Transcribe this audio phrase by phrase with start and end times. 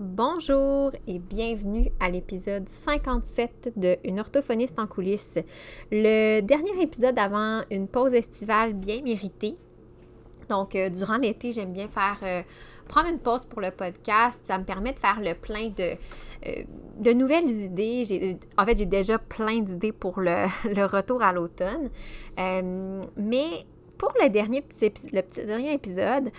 [0.00, 5.40] Bonjour et bienvenue à l'épisode 57 de Une orthophoniste en coulisses.
[5.90, 9.56] Le dernier épisode avant une pause estivale bien méritée.
[10.48, 12.42] Donc, euh, durant l'été, j'aime bien faire euh,
[12.86, 14.40] prendre une pause pour le podcast.
[14.44, 15.96] Ça me permet de faire le plein de,
[16.46, 18.38] euh, nouvelles idées.
[18.56, 20.46] En fait, j'ai déjà plein d'idées pour le,
[20.86, 21.90] retour à l'automne.
[22.36, 23.66] mais
[23.98, 24.62] pour le dernier
[25.74, 26.30] épisode,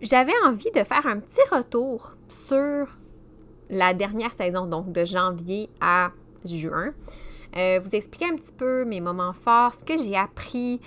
[0.00, 2.86] j'avais envie de faire un petit retour sur
[3.68, 6.10] la dernière saison, donc de janvier à
[6.44, 6.92] juin.
[7.56, 10.80] Euh, vous expliquer un petit peu mes moments forts, ce que j'ai appris,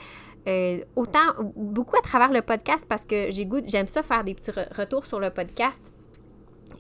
[0.48, 5.06] euh, autant, beaucoup à travers le podcast parce que j'aime ça faire des petits retours
[5.06, 5.82] sur le podcast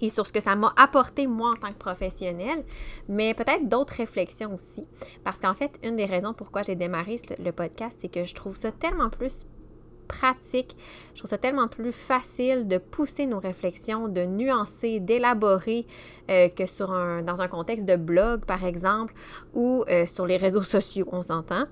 [0.02, 2.66] et sur ce que ça m'a apporté moi en tant que professionnel,
[3.08, 4.86] mais peut-être d'autres réflexions aussi.
[5.24, 8.56] Parce qu'en fait, une des raisons pourquoi j'ai démarré le podcast, c'est que je trouve
[8.56, 9.46] ça tellement plus
[10.08, 10.76] pratique.
[11.14, 15.86] Je trouve ça tellement plus facile de pousser nos réflexions, de nuancer, d'élaborer
[16.30, 19.14] euh, que sur un, dans un contexte de blog, par exemple,
[19.54, 21.66] ou euh, sur les réseaux sociaux, on s'entend.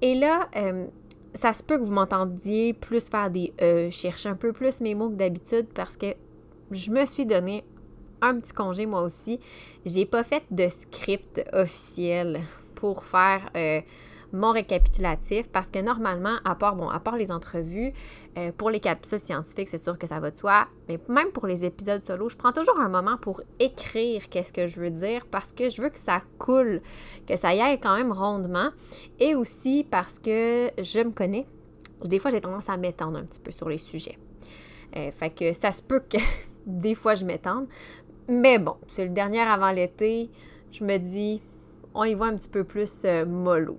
[0.00, 0.86] Et là, euh,
[1.34, 4.94] ça se peut que vous m'entendiez plus faire des E, chercher un peu plus mes
[4.94, 6.14] mots que d'habitude parce que
[6.70, 7.64] je me suis donné
[8.20, 9.40] un petit congé moi aussi.
[9.84, 12.40] J'ai pas fait de script officiel
[12.74, 13.50] pour faire
[14.32, 17.92] mon récapitulatif parce que normalement, à part, bon, à part les entrevues,
[18.38, 21.46] euh, pour les capsules scientifiques, c'est sûr que ça va de soi, mais même pour
[21.46, 25.26] les épisodes solo, je prends toujours un moment pour écrire qu'est-ce que je veux dire
[25.30, 26.80] parce que je veux que ça coule,
[27.26, 28.70] que ça y aille quand même rondement
[29.20, 31.46] et aussi parce que je me connais.
[32.04, 34.18] Des fois, j'ai tendance à m'étendre un petit peu sur les sujets.
[34.96, 36.18] Euh, fait que ça se peut que
[36.66, 37.66] des fois je m'étende.
[38.28, 40.30] Mais bon, c'est le dernier avant l'été.
[40.70, 41.42] Je me dis,
[41.94, 43.78] on y voit un petit peu plus euh, mollo.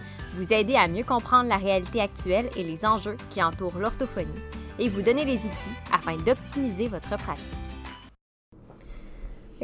[0.33, 4.27] Vous aider à mieux comprendre la réalité actuelle et les enjeux qui entourent l'orthophonie
[4.79, 7.45] et vous donner les outils afin d'optimiser votre pratique.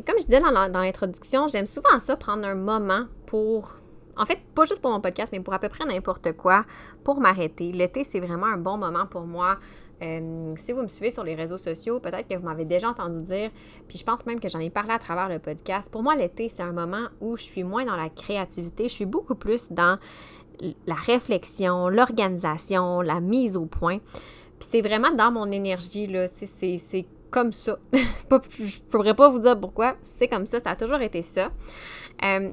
[0.05, 3.75] comme je disais dans l'introduction, j'aime souvent ça, prendre un moment pour,
[4.15, 6.65] en fait, pas juste pour mon podcast, mais pour à peu près n'importe quoi,
[7.03, 7.71] pour m'arrêter.
[7.71, 9.57] L'été, c'est vraiment un bon moment pour moi.
[10.03, 13.21] Euh, si vous me suivez sur les réseaux sociaux, peut-être que vous m'avez déjà entendu
[13.21, 13.49] dire,
[13.87, 15.91] puis je pense même que j'en ai parlé à travers le podcast.
[15.91, 19.05] Pour moi, l'été, c'est un moment où je suis moins dans la créativité, je suis
[19.05, 19.97] beaucoup plus dans
[20.85, 23.99] la réflexion, l'organisation, la mise au point.
[24.59, 26.27] Puis c'est vraiment dans mon énergie, là.
[26.27, 27.77] C'est comme ça.
[27.93, 29.95] je ne pourrais pas vous dire pourquoi.
[30.01, 30.59] C'est comme ça.
[30.59, 31.51] Ça a toujours été ça.
[32.23, 32.51] Euh,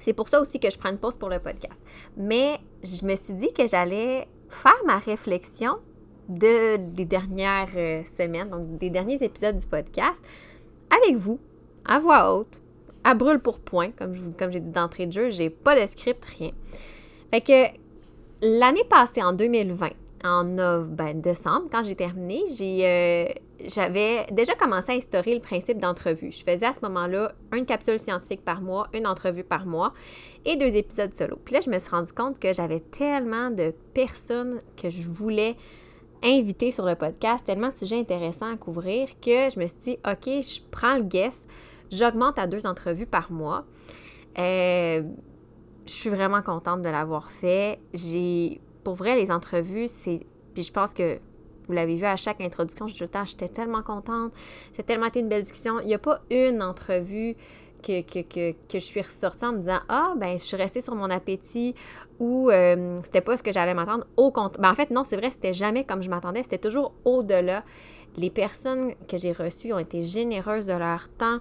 [0.00, 1.80] c'est pour ça aussi que je prends une pause pour le podcast.
[2.16, 5.78] Mais je me suis dit que j'allais faire ma réflexion
[6.28, 10.22] de, des dernières euh, semaines, donc des derniers épisodes du podcast,
[10.90, 11.38] avec vous,
[11.84, 12.60] à voix haute,
[13.02, 15.30] à brûle pour point, comme, comme j'ai dit d'entrée de jeu.
[15.30, 16.52] J'ai pas de script, rien.
[17.34, 19.88] Fait que l'année passée, en 2020,
[20.22, 20.44] en
[20.84, 23.26] ben, décembre, quand j'ai terminé, euh,
[23.66, 26.30] j'avais déjà commencé à instaurer le principe d'entrevue.
[26.30, 29.92] Je faisais à ce moment-là une capsule scientifique par mois, une entrevue par mois
[30.44, 31.36] et deux épisodes solo.
[31.44, 35.56] Puis là, je me suis rendu compte que j'avais tellement de personnes que je voulais
[36.22, 39.98] inviter sur le podcast, tellement de sujets intéressants à couvrir que je me suis dit,
[40.06, 41.48] OK, je prends le guest,
[41.90, 43.64] j'augmente à deux entrevues par mois.
[44.38, 45.02] Euh,
[45.86, 47.78] je suis vraiment contente de l'avoir fait.
[47.92, 50.20] J'ai, pour vrai, les entrevues, c'est,
[50.54, 51.18] puis je pense que
[51.66, 54.32] vous l'avez vu à chaque introduction, je j'étais tellement contente.
[54.76, 55.80] C'est tellement été une belle discussion.
[55.80, 57.36] Il n'y a pas une entrevue
[57.82, 61.10] que, que, je suis ressortie en me disant Ah, ben, je suis restée sur mon
[61.10, 61.74] appétit
[62.18, 64.04] ou euh, c'était pas ce que j'allais m'attendre.
[64.16, 64.58] Au compte.
[64.60, 66.42] Ben, en fait, non, c'est vrai, c'était jamais comme je m'attendais.
[66.42, 67.64] C'était toujours au-delà.
[68.16, 71.38] Les personnes que j'ai reçues ont été généreuses de leur temps.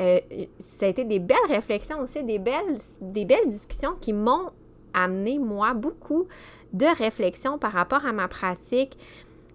[0.00, 0.20] Euh,
[0.58, 4.50] ça a été des belles réflexions aussi, des belles, des belles discussions qui m'ont
[4.94, 6.26] amené, moi, beaucoup
[6.72, 8.96] de réflexions par rapport à ma pratique.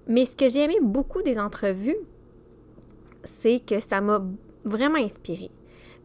[0.07, 1.97] Mais ce que j'ai aimé beaucoup des entrevues,
[3.23, 4.21] c'est que ça m'a
[4.63, 5.49] vraiment inspiré.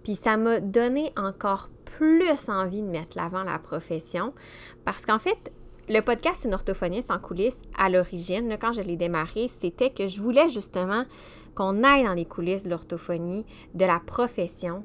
[0.03, 4.33] Puis ça m'a donné encore plus envie de mettre l'avant la profession.
[4.85, 5.53] Parce qu'en fait,
[5.89, 10.23] le podcast Une orthophoniste en coulisses, à l'origine, quand je l'ai démarré, c'était que je
[10.23, 11.05] voulais justement
[11.55, 13.45] qu'on aille dans les coulisses de l'orthophonie,
[13.75, 14.85] de la profession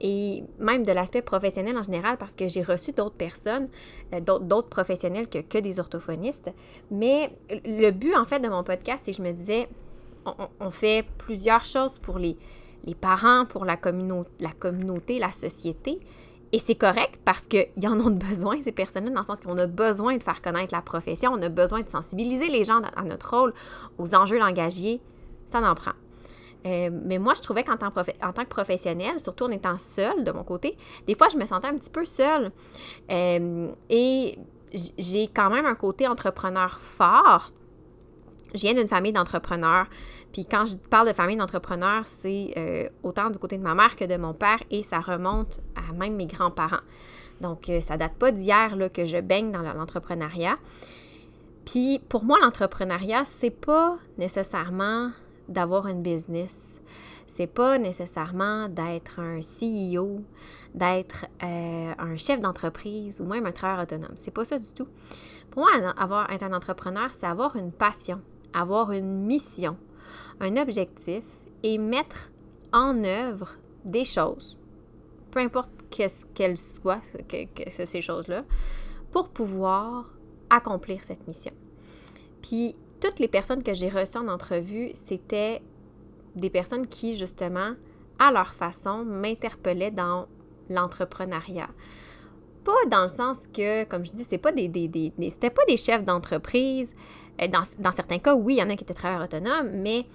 [0.00, 3.68] et même de l'aspect professionnel en général parce que j'ai reçu d'autres personnes,
[4.14, 6.52] euh, d'autres professionnels que, que, des orthophonistes.
[6.90, 7.32] Mais
[7.64, 9.68] le but en fait de mon podcast, c'est que je me disais,
[10.60, 12.36] on, fait plusieurs choses pour les,
[12.84, 13.78] les parents, pour la,
[14.40, 16.00] la communauté, la société.
[16.52, 19.66] Et c'est correct parce qu'ils en ont besoin, ces personnes-là, dans le sens qu'on a
[19.66, 23.36] besoin de faire connaître la profession, on a besoin de sensibiliser les gens à notre
[23.36, 23.54] rôle,
[23.98, 25.00] aux enjeux langagiers.
[25.46, 25.92] Ça en prend.
[26.66, 30.44] Euh, mais moi, je trouvais qu'en tant, que professionnel, surtout en étant seule de mon
[30.44, 30.76] côté,
[31.06, 32.50] des fois, je me sentais un petit peu seule.
[33.10, 34.38] Euh, et
[34.98, 37.52] j'ai quand même un côté entrepreneur fort.
[38.54, 39.86] Je viens d'une famille d'entrepreneurs.
[40.32, 43.96] Puis quand je parle de famille d'entrepreneurs, c'est euh, autant du côté de ma mère
[43.96, 46.82] que de mon père et ça remonte à même mes grands-parents.
[47.40, 50.58] Donc, ça date pas d'hier que je baigne dans l'entrepreneuriat.
[51.64, 55.12] Puis pour moi, l'entrepreneuriat, c'est pas nécessairement
[55.48, 56.80] d'avoir une business.
[57.26, 60.20] C'est pas nécessairement d'être un CEO,
[60.74, 64.14] d'être euh, un chef d'entreprise ou même un travailleur autonome.
[64.16, 64.88] C'est pas ça du tout.
[65.50, 68.20] Pour moi, avoir, être un entrepreneur, c'est avoir une passion,
[68.52, 69.76] avoir une mission,
[70.40, 71.22] un objectif
[71.62, 72.30] et mettre
[72.72, 74.58] en œuvre des choses,
[75.30, 78.44] peu importe qu'est-ce qu'elles soient, que, ces choses-là,
[79.10, 80.10] pour pouvoir
[80.50, 81.52] accomplir cette mission.
[82.42, 85.62] Puis toutes les personnes que j'ai reçues en entrevue, c'était
[86.34, 87.74] des personnes qui, justement,
[88.18, 90.26] à leur façon, m'interpellaient dans
[90.68, 91.68] l'entrepreneuriat.
[92.64, 94.70] Pas dans le sens que, comme je dis, pas des,
[95.28, 96.94] c'était pas des chefs d'entreprise.
[97.40, 100.06] Euh, dans, dans, certains cas, oui, il y en a qui étaient travailleurs autonomes, mais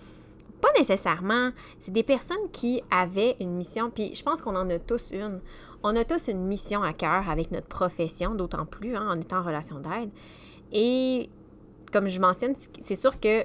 [0.61, 1.51] pas nécessairement.
[1.81, 5.41] C'est des personnes qui avaient une mission, puis je pense qu'on en a tous une.
[5.83, 9.39] On a tous une mission à cœur avec notre profession, d'autant plus hein, en étant
[9.39, 10.09] en relation d'aide.
[10.71, 11.29] Et
[11.93, 13.43] comme je mentionne, c'est sûr que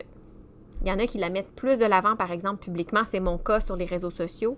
[0.83, 3.03] il y en a qui la mettent plus de l'avant, par exemple, publiquement.
[3.05, 4.56] C'est mon cas sur les réseaux sociaux.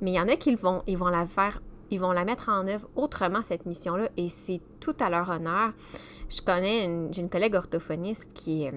[0.00, 2.48] Mais il y en a qui vont, ils vont la faire, ils vont la mettre
[2.48, 5.72] en œuvre autrement, cette mission-là, et c'est tout à leur honneur.
[6.28, 8.72] Je connais, j'ai une collègue orthophoniste qui est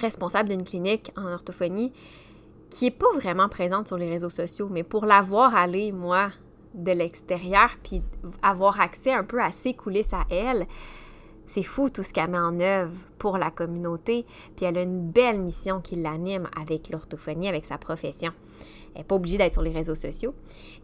[0.00, 1.92] responsable d'une clinique en orthophonie,
[2.70, 6.30] qui n'est pas vraiment présente sur les réseaux sociaux, mais pour la voir aller, moi,
[6.74, 8.02] de l'extérieur, puis
[8.42, 10.66] avoir accès un peu à ses coulisses à elle,
[11.46, 14.26] c'est fou tout ce qu'elle met en œuvre pour la communauté,
[14.56, 18.32] puis elle a une belle mission qui l'anime avec l'orthophonie, avec sa profession.
[18.94, 20.34] Elle n'est pas obligée d'être sur les réseaux sociaux.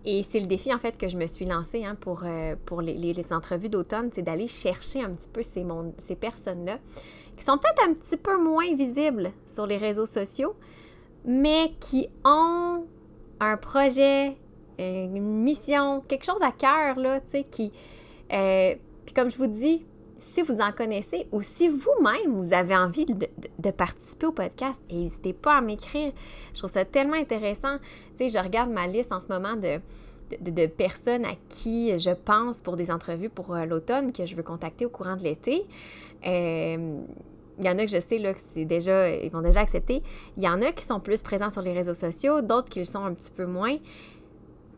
[0.04, 3.32] Et c'est le défi, en fait, que je me suis lancé hein, pour, euh, les,
[3.32, 5.64] entrevues d'automne, c'est d'aller chercher un petit peu ces,
[5.98, 6.78] ces personnes-là
[7.36, 10.54] qui sont peut-être un petit peu moins visibles sur les réseaux sociaux,
[11.24, 12.84] mais qui ont
[13.40, 14.36] un projet,
[14.78, 17.72] une mission, quelque chose à cœur, là, tu sais, qui...
[18.32, 18.74] Euh,
[19.04, 19.84] puis comme je vous dis,
[20.22, 25.32] si vous en connaissez ou si vous-même vous avez envie de, participer au podcast, n'hésitez
[25.32, 26.12] pas à m'écrire.
[26.52, 27.78] Je trouve ça tellement intéressant.
[28.16, 32.62] Tu sais, je regarde ma liste en ce moment de, personnes à qui je pense
[32.62, 35.66] pour des entrevues pour euh, l'automne que je veux contacter au courant de l'été.
[36.26, 37.00] Euh,
[37.58, 40.02] il y en a que je sais là, que c'est déjà, ils vont déjà accepter.
[40.38, 42.86] Il y en a qui sont plus présents sur les réseaux sociaux, d'autres qui le
[42.86, 43.76] sont un petit peu moins.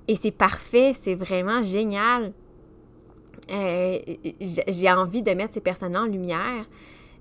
[0.09, 2.33] Et c'est parfait, c'est vraiment génial.
[3.51, 3.99] Euh,
[4.41, 6.65] j'ai envie de mettre ces personnes en lumière.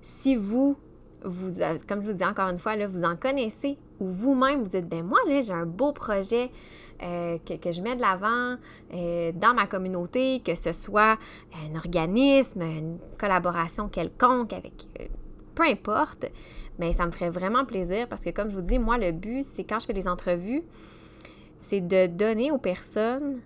[0.00, 0.76] Si vous,
[1.22, 4.88] vous, comme je vous dis encore une fois, vous en connaissez ou vous-même vous dites,
[4.88, 6.50] ben moi, là, j'ai un beau projet
[7.02, 8.56] euh, que, je mets de l'avant
[8.94, 11.18] euh, dans ma communauté, que ce soit
[11.54, 14.54] un organisme, une collaboration quelconque
[15.54, 16.26] peu importe,
[16.78, 19.44] mais ça me ferait vraiment plaisir parce que comme je vous dis, moi, le but,
[19.44, 20.62] c'est quand je fais des entrevues,
[21.60, 23.40] c'est de donner aux personnes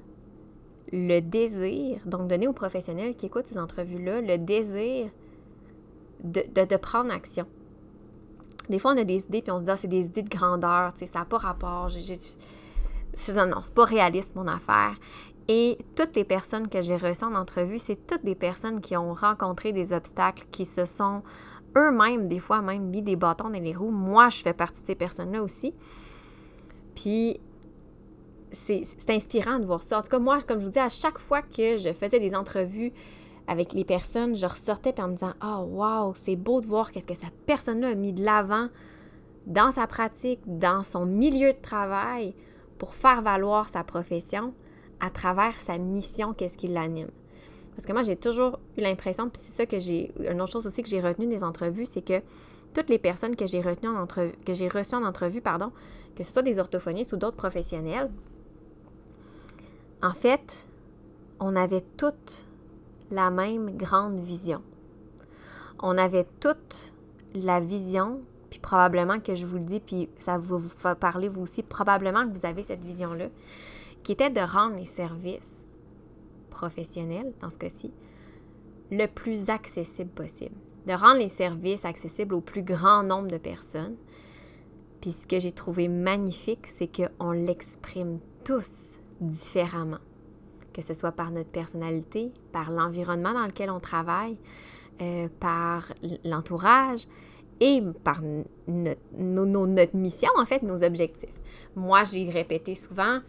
[0.93, 5.11] le désir, donc donner aux professionnels qui écoutent ces entrevues-là, le désir
[6.23, 7.47] de, prendre action.
[8.69, 10.29] Des fois, on a des idées, puis on se dit, ah, c'est des idées de
[10.29, 11.89] grandeur, tu sais, ça n'a pas rapport.
[11.89, 12.15] J'ai,
[13.35, 14.95] non, c'est pas réaliste, mon affaire.
[15.49, 19.15] Et toutes les personnes que j'ai reçues en entrevue, c'est toutes des personnes qui ont
[19.15, 21.23] rencontré des obstacles, qui se sont
[21.77, 23.91] eux-mêmes, des fois, même mis des bâtons dans les roues.
[23.91, 25.75] Moi, je fais partie de ces personnes-là aussi.
[26.95, 27.41] Puis,
[28.53, 29.99] c'est inspirant de voir ça.
[29.99, 32.35] En tout cas, moi, comme je vous dis, à chaque fois que je faisais des
[32.35, 32.93] entrevues
[33.47, 37.07] avec les personnes, je ressortais en me disant Oh, wow, c'est beau de voir qu'est-ce
[37.07, 38.69] que cette personne-là a mis de l'avant
[39.47, 42.35] dans sa pratique, dans son milieu de travail
[42.77, 44.55] pour faire valoir sa profession
[45.01, 47.11] à travers sa mission, qu'est-ce qui l'anime.
[47.75, 50.13] Parce que moi, j'ai toujours eu l'impression, puis c'est ça que j'ai.
[50.19, 52.21] Une autre chose aussi que j'ai retenu des entrevues, c'est que
[52.75, 55.73] toutes les personnes que j'ai en reçues en entrevue, pardon,
[56.17, 58.11] que ce soit des orthophonistes ou d'autres professionnels,
[60.03, 60.67] en fait,
[61.41, 62.47] on avait toute
[63.11, 64.63] la même grande vision.
[65.81, 66.93] On avait toute
[67.35, 71.29] la vision, puis probablement que je vous le dis, puis ça va vous faire parler
[71.29, 73.29] vous aussi, probablement que vous avez cette vision-là,
[74.03, 75.67] qui était de rendre les services
[76.51, 77.93] professionnels, dans ce cas-ci,
[78.91, 80.55] le plus accessible possible.
[80.87, 83.97] De rendre les services accessibles au plus grand nombre de personnes,
[85.01, 89.99] Puis ce que j'ai trouvé magnifique, c'est qu'on l'exprime tous différemment,
[90.73, 94.37] que ce soit par notre personnalité, par l'environnement dans lequel on travaille,
[95.01, 95.93] euh, par
[96.25, 97.07] l'entourage
[97.61, 98.21] et par
[98.67, 101.31] notre, notre mission, en fait, nos objectifs.
[101.77, 103.21] Moi, je l'ai répété souvent,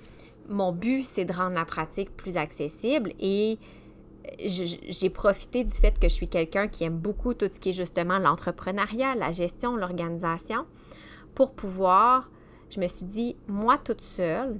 [0.49, 3.59] mon but, c'est de rendre la pratique plus accessible et
[4.45, 7.73] j'ai profité du fait que je suis quelqu'un qui aime beaucoup tout ce qui est
[7.73, 10.65] justement l'entrepreneuriat, la gestion, l'organisation,
[11.35, 12.29] pour pouvoir,
[12.69, 14.59] je me suis dit, moi toute seule,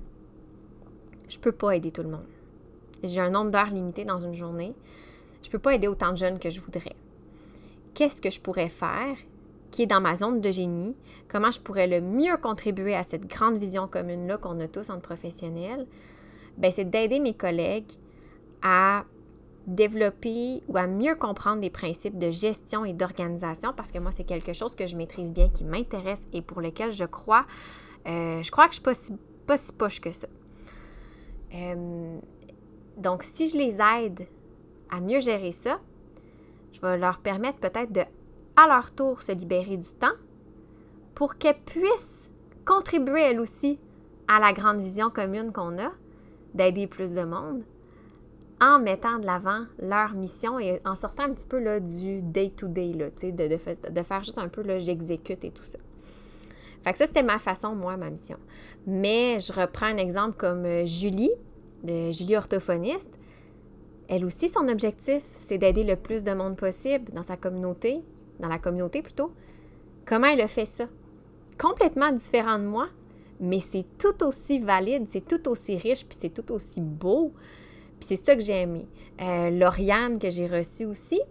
[1.29, 2.25] je peux pas aider tout le monde.
[3.03, 4.73] J'ai un nombre d'heures limité dans une journée.
[5.43, 6.95] Je peux pas aider autant de jeunes que je voudrais.
[7.93, 9.15] Qu'est-ce que je pourrais faire
[9.71, 10.95] qui est dans ma zone de génie?
[11.27, 15.01] Comment je pourrais le mieux contribuer à cette grande vision commune-là qu'on a tous entre
[15.01, 15.85] professionnels?
[16.57, 17.91] Ben, c'est d'aider mes collègues
[18.61, 19.05] à
[19.67, 24.23] développer ou à mieux comprendre des principes de gestion et d'organisation parce que moi, c'est
[24.23, 27.45] quelque chose que je maîtrise bien, qui m'intéresse et pour lequel je crois.
[28.07, 30.27] Euh, je crois que je ne suis pas si, poche que ça.
[31.53, 32.19] Euh,
[32.97, 34.27] donc, si je les aide
[34.89, 35.79] à mieux gérer ça,
[36.73, 38.01] je vais leur permettre peut-être de,
[38.55, 40.07] à leur tour, se libérer du temps
[41.15, 42.29] pour qu'elles puissent
[42.65, 43.79] contribuer elles aussi
[44.27, 45.91] à la grande vision commune qu'on a
[46.53, 47.63] d'aider plus de monde
[48.61, 53.31] en mettant de l'avant leur mission et en sortant un petit peu du day-to-day, de,
[53.31, 55.79] de, de, faire juste un peu j'exécute et tout ça.
[56.83, 58.37] Fait que ça, c'était ma façon, moi, ma mission.
[58.87, 61.31] Mais je reprends un exemple comme euh, Julie,
[61.83, 63.11] de Julie orthophoniste.
[64.07, 68.01] Elle aussi, son objectif, c'est d'aider le plus de monde possible dans sa communauté,
[68.39, 69.31] dans la communauté plutôt.
[70.05, 70.85] Comment elle a fait ça?
[71.59, 72.87] Complètement différent de moi,
[73.39, 77.33] mais c'est tout aussi valide, c'est tout aussi riche, puis c'est tout aussi beau.
[77.99, 78.87] Puis c'est ça que j'ai aimé.
[79.21, 81.21] Euh, Lauriane, que j'ai reçue aussi,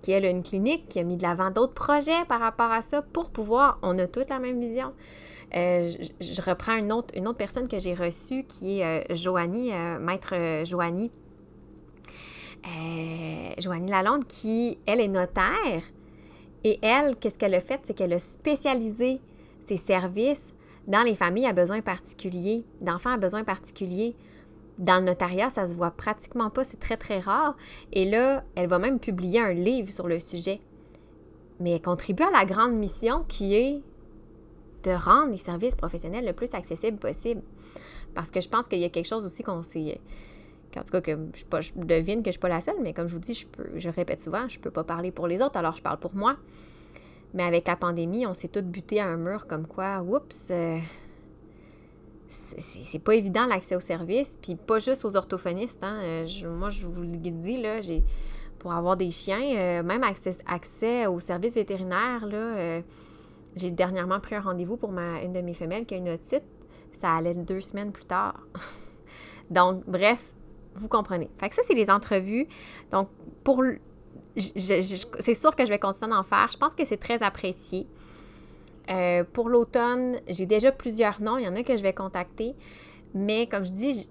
[0.00, 2.82] qui elle a une clinique, qui a mis de l'avant d'autres projets par rapport à
[2.82, 4.92] ça pour pouvoir, on a toute la même vision.
[5.56, 11.10] Euh, je, reprends une autre, personne que j'ai reçue qui est euh, Joanie, maître Joanie.
[13.58, 15.82] Joanie Lalonde, qui, elle, est notaire.
[16.64, 17.80] Et elle, qu'est-ce qu'elle a fait?
[17.84, 19.20] C'est qu'elle a spécialisé
[19.66, 20.52] ses services
[20.86, 24.14] dans les familles à besoins particuliers, d'enfants à besoins particuliers.
[24.80, 27.54] Dans le notariat, ça se voit pratiquement pas, c'est très très rare.
[27.92, 30.60] Et là, elle va même publier un livre sur le sujet.
[31.60, 33.82] Mais elle contribue à la grande mission qui est
[34.84, 37.42] de rendre les services professionnels le plus accessibles possible.
[38.14, 40.00] Parce que je pense qu'il y a quelque chose aussi qu'on sait.
[40.74, 42.94] En tout cas, que je, je, devine que je ne suis pas la seule, mais
[42.94, 45.58] comme je vous dis, je, répète souvent, je ne peux pas parler pour les autres,
[45.58, 46.36] alors je parle pour moi.
[47.34, 50.78] Mais avec la pandémie, on s'est tous buté à un mur comme quoi, oups, euh,
[52.30, 55.82] c'est pas évident l'accès aux services, puis pas juste aux orthophonistes.
[55.82, 56.00] Hein.
[56.02, 58.04] Euh, moi, je vous le dis, là, j'ai
[58.60, 62.82] pour avoir des chiens, euh, même accès, accès aux services vétérinaires, là, euh,
[63.56, 66.44] j'ai dernièrement pris un rendez-vous pour ma, une de mes femelles qui a une otite.
[66.92, 68.38] Ça allait deux semaines plus tard.
[69.50, 70.22] Donc, bref,
[70.76, 71.30] vous comprenez.
[71.38, 72.46] Fait que ça, c'est les entrevues.
[72.92, 73.08] Donc,
[73.42, 73.64] pour.
[74.36, 76.48] C'est sûr que je vais continuer d'en faire.
[76.52, 77.88] Je pense que c'est très apprécié.
[78.90, 81.38] Euh, pour l'automne, j'ai déjà plusieurs noms.
[81.38, 82.54] Il y en a que je vais contacter.
[83.14, 84.08] Mais comme je dis,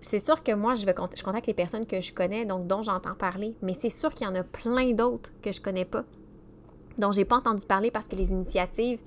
[0.00, 3.14] c'est sûr que moi, je, je contacte les personnes que je connais, donc dont j'entends
[3.14, 3.54] parler.
[3.62, 6.04] Mais c'est sûr qu'il y en a plein d'autres que je connais pas,
[6.98, 9.00] dont j'ai pas entendu parler parce que les initiatives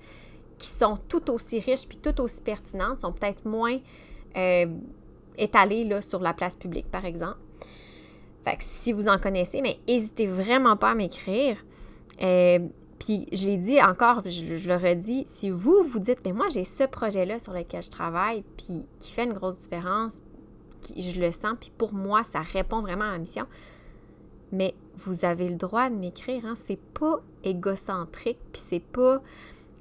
[0.57, 3.77] qui sont tout aussi riches puis tout aussi pertinentes sont peut-être moins
[4.35, 4.65] euh,
[5.37, 7.39] étalées là, sur la place publique, par exemple.
[8.45, 11.57] Fait que si vous en connaissez, mais n'hésitez vraiment pas à m'écrire.
[12.21, 12.59] Euh,
[12.99, 16.65] puis je l'ai dit encore, je, le redis, si vous vous dites, mais moi j'ai
[16.65, 20.21] ce projet-là sur lequel je travaille, puis qui fait une grosse différence,
[20.81, 23.47] qui, je le sens, puis pour moi ça répond vraiment à ma mission,
[24.51, 26.55] mais vous avez le droit de m'écrire, hein?
[26.57, 29.21] c'est pas égocentrique, puis c'est pas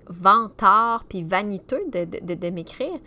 [0.07, 2.99] vantard, puis vaniteux de, m'écrire.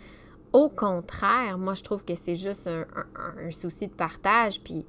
[0.52, 2.84] Au contraire, moi je trouve que c'est juste un,
[3.16, 4.84] un, souci de partage, puis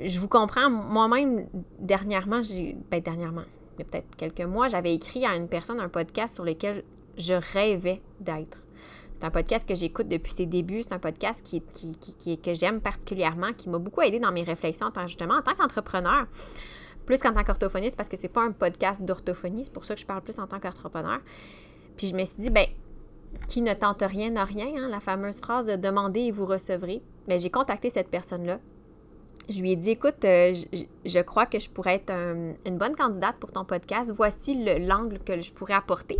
[0.00, 1.46] je vous comprends, moi-même,
[1.78, 2.76] dernièrement, j'ai.
[2.90, 3.44] Ben, dernièrement,
[3.82, 6.84] peut-être quelques mois, j'avais écrit à une personne un podcast sur lequel
[7.16, 8.58] je rêvais d'être.
[9.18, 10.82] C'est un podcast que j'écoute depuis ses débuts.
[10.82, 11.62] C'est un podcast qui,
[12.18, 16.26] qui, que j'aime particulièrement, qui m'a beaucoup aidé dans mes réflexions, justement en tant qu'entrepreneur,
[17.06, 19.64] plus qu'en tant qu'orthophoniste, parce que c'est pas un podcast d'orthophonie.
[19.64, 21.20] C'est pour ça que je parle plus en tant qu'entrepreneur.
[21.96, 22.66] Puis je me suis dit, ben,
[23.48, 27.02] qui ne tente rien n'a rien, hein, la fameuse phrase de demander et vous recevrez.
[27.28, 28.58] Mais ben, j'ai contacté cette personne-là
[29.48, 30.54] je lui ai dit, écoute, euh,
[31.04, 34.10] je, crois que je pourrais être une bonne candidate pour ton podcast.
[34.14, 36.18] Voici l'angle que je pourrais apporter.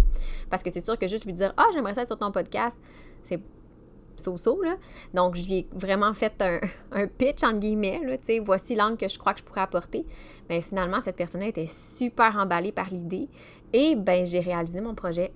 [0.50, 2.78] Parce que c'est sûr que juste lui dire, ah, j'aimerais ça être sur ton podcast,
[3.24, 3.40] c'est
[4.16, 4.60] so-so.
[5.12, 6.42] Donc, je lui ai vraiment fait
[6.92, 8.00] un, pitch, entre guillemets,
[8.44, 10.06] voici l'angle que je crois que je pourrais apporter.
[10.48, 13.28] Mais finalement, cette personne-là était super emballée par l'idée.
[13.72, 15.32] Et ben j'ai réalisé mon projet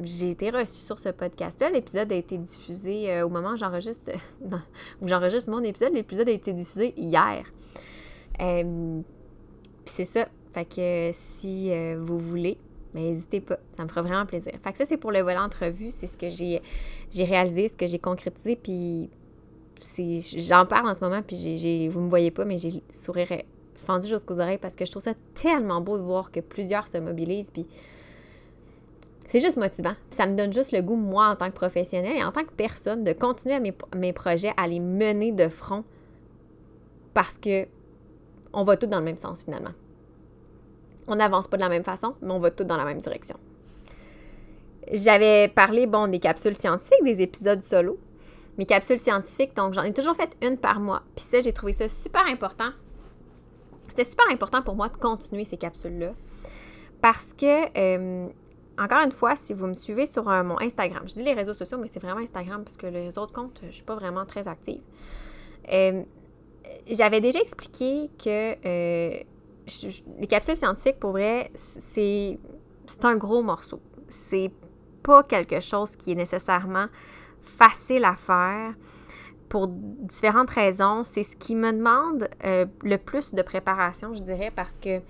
[0.00, 1.70] j'ai été reçue sur ce podcast-là.
[1.70, 4.12] L'épisode a été diffusé au moment où j'enregistre,
[5.00, 5.92] où j'enregistre mon épisode.
[5.92, 7.44] L'épisode a été diffusé hier.
[8.38, 9.04] Puis
[9.86, 10.28] c'est ça.
[10.54, 12.58] Fait que si vous voulez,
[12.94, 14.52] mais n'hésitez pas, ça me fera vraiment plaisir.
[14.62, 16.62] Fait que ça, c'est pour le volet entrevue, c'est ce que j'ai,
[17.10, 19.10] j'ai réalisé, ce que j'ai concrétisé, puis
[20.36, 23.28] j'en parle en ce moment, puis vous me voyez pas, mais j'ai le sourire
[23.74, 26.98] fendu jusqu'aux oreilles parce que je trouve ça tellement beau de voir que plusieurs se
[26.98, 27.66] mobilisent, puis
[29.28, 29.94] c'est juste motivant.
[30.10, 32.52] Ça me donne juste le goût, moi, en tant que professionnel et en tant que
[32.52, 35.84] personne, de continuer à mes, mes projets, à les mener de front
[37.14, 37.66] parce que
[38.52, 39.72] on va tous dans le même sens finalement.
[41.06, 43.36] On n'avance pas de la même façon, mais on va tous dans la même direction.
[44.92, 47.98] J'avais parlé, bon, des capsules scientifiques, des épisodes solo.
[48.58, 51.02] Mes capsules scientifiques, donc j'en ai toujours fait une par mois.
[51.16, 52.70] Puis ça, j'ai trouvé ça super important.
[53.88, 56.12] C'était super important pour moi de continuer ces capsules-là.
[57.00, 58.28] Parce que, euh,
[58.78, 61.54] encore une fois, si vous me suivez sur euh, mon Instagram, je dis les réseaux
[61.54, 64.24] sociaux, mais c'est vraiment Instagram parce que les autres comptes, je ne suis pas vraiment
[64.26, 64.80] très active.
[65.72, 66.02] Euh,
[66.86, 69.22] j'avais déjà expliqué que
[70.20, 72.38] les capsules scientifiques, pour vrai, c'est
[73.02, 73.80] un gros morceau.
[74.08, 74.50] C'est
[75.02, 76.86] pas quelque chose qui est nécessairement
[77.42, 78.74] facile à faire
[79.48, 81.04] pour différentes raisons.
[81.04, 85.00] C'est ce qui me demande euh, le plus de préparation, je dirais, parce que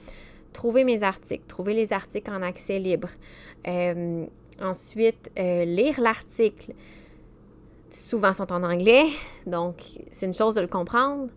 [0.53, 3.09] trouver mes articles, trouver les articles en accès libre,
[3.67, 4.27] euh,
[4.61, 6.73] ensuite euh, lire l'article,
[7.91, 9.07] souvent sont en anglais,
[9.47, 11.29] donc c'est une chose de le comprendre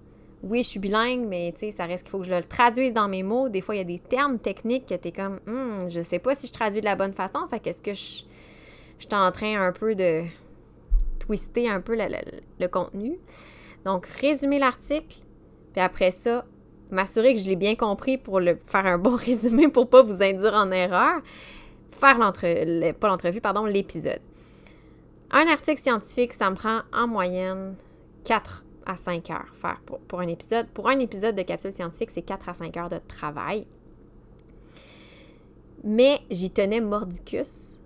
[0.45, 2.93] oui, je suis bilingue, mais tu sais, ça reste qu'il faut que je le traduise
[2.93, 3.49] dans mes mots.
[3.49, 6.19] Des fois, il y a des termes techniques que tu es comme, hum, je sais
[6.19, 7.39] pas si je traduis de la bonne façon.
[7.49, 8.23] Fait qu'est-ce que je,
[8.99, 10.23] je suis en train un peu de
[11.19, 13.17] twister un peu le, contenu?
[13.85, 15.17] Donc, résumer l'article,
[15.73, 16.45] puis après ça,
[16.91, 20.21] m'assurer que je l'ai bien compris pour le, faire un bon résumé pour pas vous
[20.21, 21.21] induire en erreur.
[21.99, 24.21] Faire l'entre, pas l'entrevue, pardon, l'épisode.
[25.31, 27.75] Un article scientifique, ça me prend en moyenne
[28.25, 30.67] 4 à 5 heures faire pour, un épisode.
[30.67, 33.65] Pour un épisode de capsule scientifique, c'est 4 à 5 heures de travail.
[35.83, 37.79] Mais j'y tenais mordicus.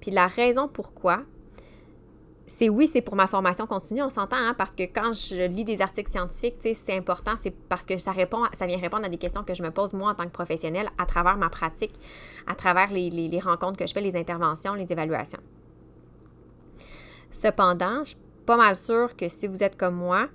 [0.00, 1.22] Puis la raison pourquoi,
[2.46, 5.64] c'est oui, c'est pour ma formation continue, on s'entend, hein, parce que quand je lis
[5.64, 9.54] des articles scientifiques, c'est important, c'est parce que ça vient répondre à des questions que
[9.54, 11.94] je me pose moi en tant que professionnelle à travers ma pratique,
[12.46, 15.40] à travers les rencontres que je fais, les interventions, les évaluations.
[17.30, 20.28] Cependant, je suis pas mal sûre que si vous êtes comme moi,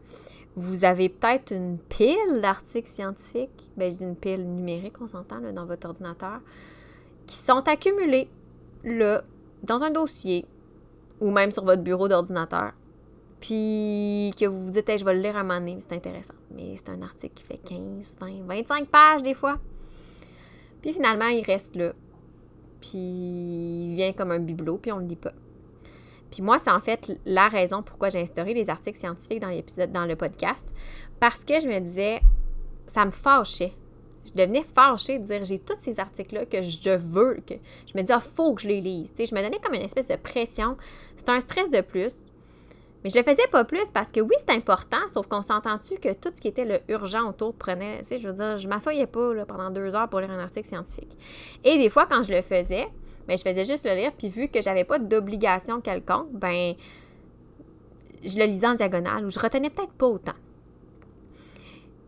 [0.57, 5.39] vous avez peut-être une pile d'articles scientifiques, ben, je dis une pile numérique, on s'entend,
[5.39, 6.41] dans votre ordinateur,
[7.25, 8.29] qui sont accumulés
[8.83, 10.45] dans un dossier
[11.21, 12.73] ou même sur votre bureau d'ordinateur.
[13.39, 16.33] Puis que vous vous dites, je vais le lire à un moment donné, c'est intéressant.
[16.53, 19.57] Mais c'est un article qui fait 15, 20, 25 pages des fois.
[20.81, 21.93] Puis finalement, il reste là.
[22.81, 25.33] Puis il vient comme un bibelot, puis on le lit pas.
[26.31, 29.51] Puis moi, c'est en fait la raison pourquoi j'ai instauré les articles scientifiques dans
[29.89, 30.65] dans le podcast,
[31.19, 32.21] parce que je me disais,
[32.87, 33.73] ça me fâchait.
[34.25, 37.55] Je devenais fâchée de dire j'ai tous ces articles-là que je veux, que
[37.87, 39.11] je me disais, il faut que je les lise.
[39.17, 40.77] je me donnais comme une espèce de pression.
[41.17, 42.15] C'est un stress de plus.
[43.03, 46.13] Mais je le faisais pas plus parce que oui, c'est important, sauf qu'on s'entend-tu que
[46.13, 48.03] tout ce qui était le urgent autour prenait.
[48.09, 51.17] Je veux dire, je m'assoyais pas pendant deux heures pour lire un article scientifique.
[51.63, 52.87] Et des fois, quand je le faisais,
[53.27, 56.75] mais je faisais juste le lire, puis vu que j'avais pas d'obligation quelconque, ben
[58.23, 60.35] je le lisais en diagonale ou je retenais peut-être pas autant.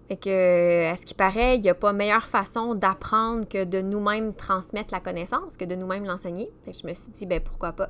[0.07, 3.81] Fait que, à ce qui paraît, il n'y a pas meilleure façon d'apprendre que de
[3.81, 6.51] nous-mêmes transmettre la connaissance, que de nous-mêmes l'enseigner.
[6.65, 7.89] Fait que je me suis dit, ben pourquoi pas.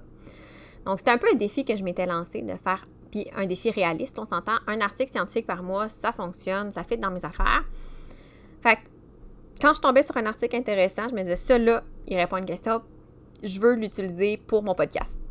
[0.86, 3.72] Donc, c'était un peu un défi que je m'étais lancé de faire, puis un défi
[3.72, 4.58] réaliste, on s'entend.
[4.68, 7.64] Un article scientifique par mois, ça fonctionne, ça fait dans mes affaires.
[8.62, 8.82] Fait que,
[9.62, 12.40] quand je tombais sur un article intéressant, je me disais, ça là, il répond à
[12.40, 12.82] une question,
[13.42, 15.23] je veux l'utiliser pour mon podcast.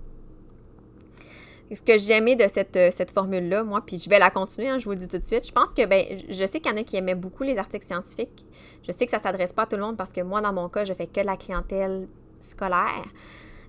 [1.74, 4.78] Ce que j'aimais de cette, euh, cette formule-là, moi, puis je vais la continuer, hein,
[4.78, 6.74] je vous le dis tout de suite, je pense que, ben, je sais qu'il y
[6.74, 8.46] en a qui aimaient beaucoup les articles scientifiques.
[8.87, 10.52] Je sais que ça ne s'adresse pas à tout le monde parce que moi, dans
[10.52, 12.08] mon cas, je fais que la clientèle
[12.40, 13.04] scolaire.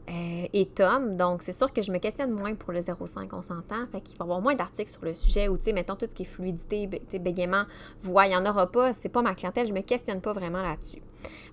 [0.10, 1.16] Euh, et Tom.
[1.16, 3.88] Donc, c'est sûr que je me questionne moins pour le 0,5, on s'entend.
[3.89, 6.06] Fait qu'il va y avoir moins d'articles sur le sujet ou, tu sais, mettons tout
[6.10, 6.88] ce qui est fluidité,
[7.20, 7.63] bégaiement,
[8.02, 8.92] voix, il n'y en aura pas.
[8.92, 11.02] C'est pas ma clientèle, je me questionne pas vraiment là-dessus.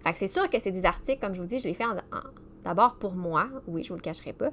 [0.03, 1.85] Fait que c'est sûr que c'est des articles, comme je vous dis, je les fais
[1.85, 1.95] en,
[2.65, 4.51] D'abord pour moi, oui, je ne vous le cacherai pas.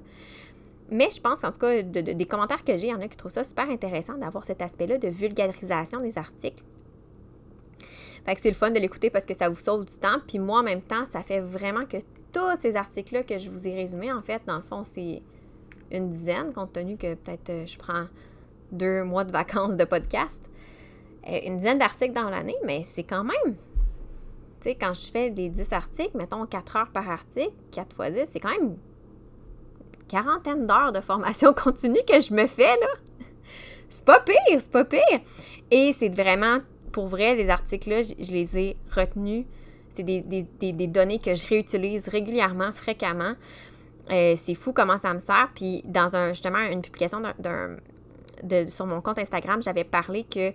[0.89, 3.17] Mais je pense, en tout cas, des commentaires que j'ai, il y en a qui
[3.17, 6.63] trouvent ça super intéressant d'avoir cet aspect-là de vulgarisation des articles.
[8.26, 10.19] Fait que c'est le fun de l'écouter parce que ça vous sauve du temps.
[10.28, 11.97] Puis moi, en même temps, ça fait vraiment que
[12.32, 15.21] tous ces articles-là que je vous ai résumés, en fait, dans le fond, c'est
[15.91, 18.06] une dizaine, compte tenu que peut-être euh, je prends
[18.71, 20.41] deux mois de vacances de podcast.
[21.30, 23.56] Euh, une dizaine d'articles dans l'année, mais c'est quand même
[24.62, 28.10] tu sais, quand je fais les 10 articles, mettons 4 heures par article, 4 fois
[28.10, 28.76] 10, c'est quand même
[30.07, 32.87] quarantaine d'heures de formation continue que je me fais, là.
[33.89, 35.21] C'est pas pire, c'est pas pire.
[35.71, 36.59] Et c'est vraiment,
[36.91, 39.45] pour vrai, les articles-là, je, les ai retenus.
[39.89, 43.33] C'est des, des, données que je réutilise régulièrement, fréquemment.
[44.11, 45.49] Euh, c'est fou comment ça me sert.
[45.55, 50.51] Puis dans un, justement une publication de, sur mon compte Instagram, j'avais parlé que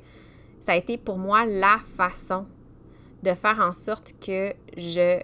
[0.61, 2.47] ça a été pour moi la façon
[3.23, 5.21] de faire en sorte que je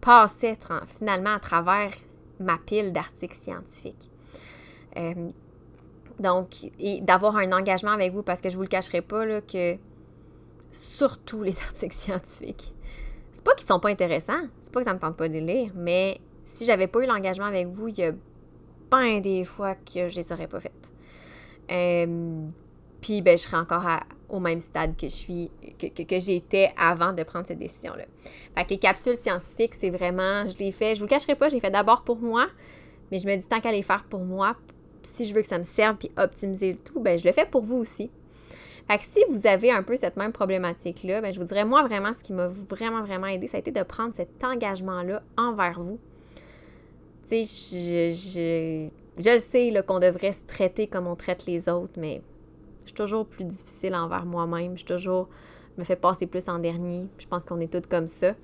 [0.00, 0.56] passais
[0.98, 1.92] finalement à travers
[2.40, 4.10] ma pile d'articles scientifiques.
[4.96, 5.30] Euh,
[6.18, 9.40] donc, et d'avoir un engagement avec vous, parce que je vous le cacherai pas, là,
[9.40, 9.76] que
[10.72, 12.74] surtout les articles scientifiques,
[13.32, 15.40] c'est pas qu'ils sont pas intéressants, c'est pas que ça me tente pas de les
[15.40, 18.12] lire, mais si j'avais pas eu l'engagement avec vous, il y a
[18.90, 20.92] bien des fois que je les aurais pas faites.
[21.70, 22.46] Euh,
[23.00, 23.86] puis, ben, je serais encore
[24.30, 28.04] au même stade que je suis, que, que, j'étais avant de prendre cette décision-là.
[28.54, 31.54] Fait que les capsules scientifiques, c'est vraiment, je les fais, je vous cacherai pas, je
[31.54, 32.46] les fais d'abord pour moi,
[33.10, 34.56] mais je me dis tant qu'à les faire pour moi,
[35.02, 37.46] si je veux que ça me serve puis optimiser le tout, ben je le fais
[37.46, 38.10] pour vous aussi.
[38.88, 42.12] Fait si vous avez un peu cette même problématique-là, ben je vous dirais, moi, vraiment,
[42.12, 45.98] ce qui m'a vraiment, vraiment aidé, ça a été de prendre cet engagement-là envers vous.
[47.28, 48.90] Tu sais, je,
[49.22, 52.29] je, le sais qu'on devrait se traiter comme on traite les autres, mais je
[52.90, 54.72] suis toujours plus difficile envers moi-même.
[54.72, 55.28] Je suis toujours,
[55.78, 57.06] me fais passer plus en dernier.
[57.18, 58.34] Je pense qu'on est toutes comme ça.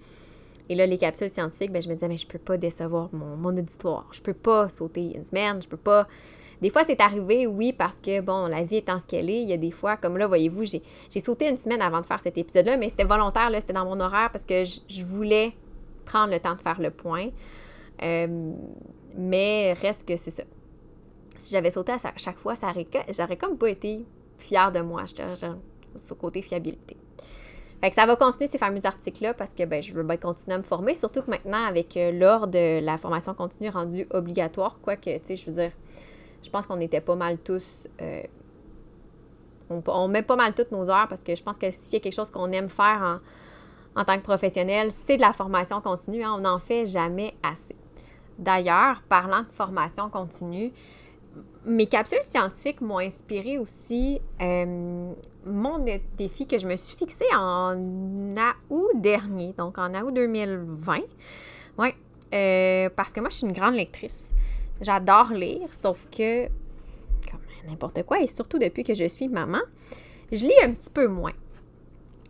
[0.69, 3.37] Et là, les capsules scientifiques, ben, je me disais, mais je peux pas décevoir mon,
[3.37, 4.09] mon auditoire.
[4.13, 5.63] Je peux pas sauter une semaine.
[5.63, 6.09] Je peux pas
[6.63, 9.49] des fois, c'est arrivé, oui, parce que, bon, la vie étant ce qu'elle est, il
[9.49, 12.39] y a des fois, comme là, voyez-vous, j'ai sauté une semaine avant de faire cet
[12.39, 15.53] épisode-là, mais c'était volontaire, là, c'était dans mon horaire parce que je, voulais
[16.05, 17.29] prendre le temps de faire le point.
[18.03, 18.53] Euh,
[19.17, 20.45] mais reste que c'est ça.
[21.39, 22.73] Si j'avais sauté à chaque fois, ça
[23.17, 24.07] j'aurais comme pas été
[24.39, 25.47] fière de moi, je
[25.97, 26.97] sur côté fiabilité.
[27.81, 30.59] Fait que ça va continuer ces fameux articles-là parce que ben, je veux continuer à
[30.59, 35.11] me former, surtout que maintenant, avec euh, l'ordre de la formation continue rendue obligatoire, quoique,
[35.19, 35.73] tu sais, je veux dire,
[36.43, 37.87] je pense qu'on était pas mal tous.
[38.01, 38.23] Euh,
[39.69, 42.01] on, met pas mal toutes nos heures parce que je pense que s'il y a
[42.01, 43.21] quelque chose qu'on aime faire
[43.97, 46.23] en, tant que professionnel, c'est de la formation continue.
[46.23, 46.35] Hein.
[46.37, 47.75] on n'en fait jamais assez.
[48.39, 50.73] D'ailleurs, parlant de formation continue,
[51.67, 55.13] mes capsules scientifiques m'ont inspiré aussi euh,
[55.45, 55.85] mon
[56.17, 57.77] défi que je me suis fixé en
[58.71, 61.01] août dernier, donc en août 2020.
[61.79, 61.89] Oui,
[62.35, 64.33] euh, parce que moi, je suis une grande lectrice.
[64.81, 66.47] J'adore lire, sauf que,
[67.29, 69.61] comme n'importe quoi, et surtout depuis que je suis maman,
[70.31, 71.35] je lis un petit peu moins.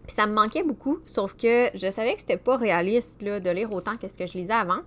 [0.06, 3.50] Puis ça me manquait beaucoup, sauf que je savais que c'était pas réaliste là, de
[3.50, 4.80] lire autant que ce que je lisais avant.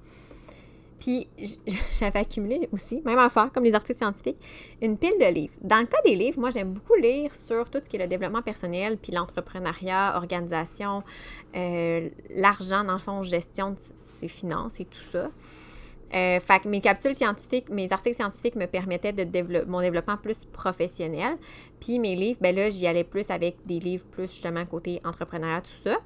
[1.00, 1.28] Puis
[2.00, 4.38] j'avais accumulé aussi, même affaire, comme les articles scientifiques,
[4.82, 5.54] une pile de livres.
[5.62, 8.08] Dans le cas des livres, moi j'aime beaucoup lire sur tout ce qui est le
[8.08, 11.04] développement personnel, puis l'entrepreneuriat, organisation,
[11.56, 15.30] euh, l'argent, dans le fond, gestion de ses finances et tout ça.
[16.16, 20.18] Euh, fait que mes capsules scientifiques, mes articles scientifiques me permettaient de développer mon développement
[20.18, 21.38] plus professionnel.
[21.80, 25.62] Puis mes livres, ben là, j'y allais plus avec des livres plus justement côté entrepreneuriat,
[25.62, 25.98] tout ça.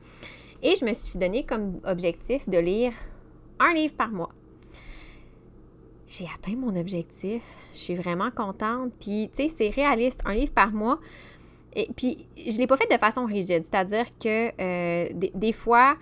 [0.62, 2.92] Et je me suis donné comme objectif de lire
[3.60, 4.30] un livre par mois.
[6.08, 7.42] J'ai atteint mon objectif.
[7.74, 8.92] Je suis vraiment contente.
[9.00, 10.22] Puis, tu sais, c'est réaliste.
[10.26, 11.00] Un livre par mois.
[11.76, 13.64] Et puis, je ne l'ai pas fait de façon rigide.
[13.70, 15.96] C'est-à-dire que euh, des, fois,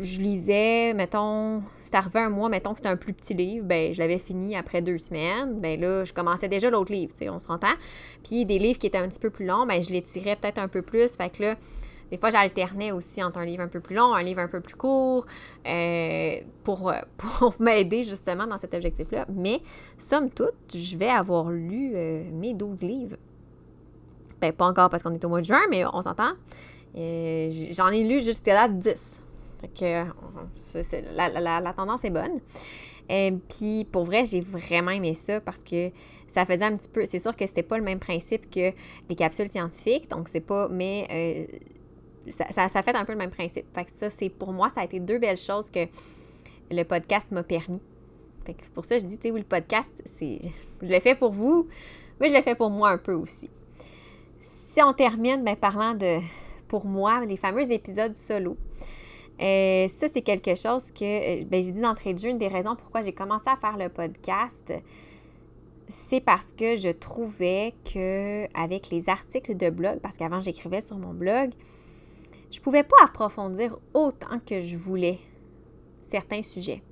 [0.00, 3.92] je lisais, mettons, c'est arrivé un mois, mettons que c'était un plus petit livre, ben
[3.92, 7.30] je l'avais fini après deux semaines, ben là, je commençais déjà l'autre livre, tu sais,
[7.30, 7.74] on se entend.
[8.24, 10.58] Puis des livres qui étaient un petit peu plus longs, ben je les tirais peut-être
[10.58, 11.56] un peu plus, fait que là,
[12.12, 14.60] des fois, j'alternais aussi entre un livre un peu plus long, un livre un peu
[14.60, 15.24] plus court,
[15.66, 19.24] euh, pour, pour m'aider justement dans cet objectif-là.
[19.30, 19.62] Mais,
[19.98, 23.16] somme toute, je vais avoir lu euh, mes 12 livres.
[24.42, 26.32] Ben, pas encore parce qu'on est au mois de juin, mais on s'entend.
[26.98, 29.20] Euh, j'en ai lu jusqu'à la 10
[29.74, 30.04] que
[31.16, 32.40] la, tendance est bonne.
[33.08, 35.88] Et puis pour vrai, j'ai vraiment aimé ça parce que
[36.28, 37.06] ça faisait un petit peu.
[37.06, 38.72] C'est sûr que c'était pas le même principe que
[39.08, 40.68] les capsules scientifiques, donc c'est pas.
[40.68, 41.48] Mais
[42.30, 43.66] ça, fait un peu le même principe.
[43.74, 45.86] Fait que ça, c'est pour moi, ça a été deux belles choses que
[46.70, 47.80] le podcast m'a permis.
[48.44, 50.40] Fait que c'est pour ça je dis, tu sais, oui, le podcast, c'est.
[50.82, 51.68] Je l'ai fait pour vous,
[52.20, 53.50] mais je l'ai fait pour moi un peu aussi.
[54.40, 56.18] Si on termine, ben, parlant de,
[56.68, 58.56] pour moi, les fameux épisodes solo.
[59.40, 62.30] Euh, ça, c'est quelque chose que euh, ben, j'ai dit d'entrée de jeu.
[62.30, 64.72] Une des raisons pourquoi j'ai commencé à faire le podcast,
[65.88, 70.96] c'est parce que je trouvais que avec les articles de blog, parce qu'avant j'écrivais sur
[70.96, 71.50] mon blog,
[72.52, 75.18] je pouvais pas approfondir autant que je voulais
[76.02, 76.82] certains sujets.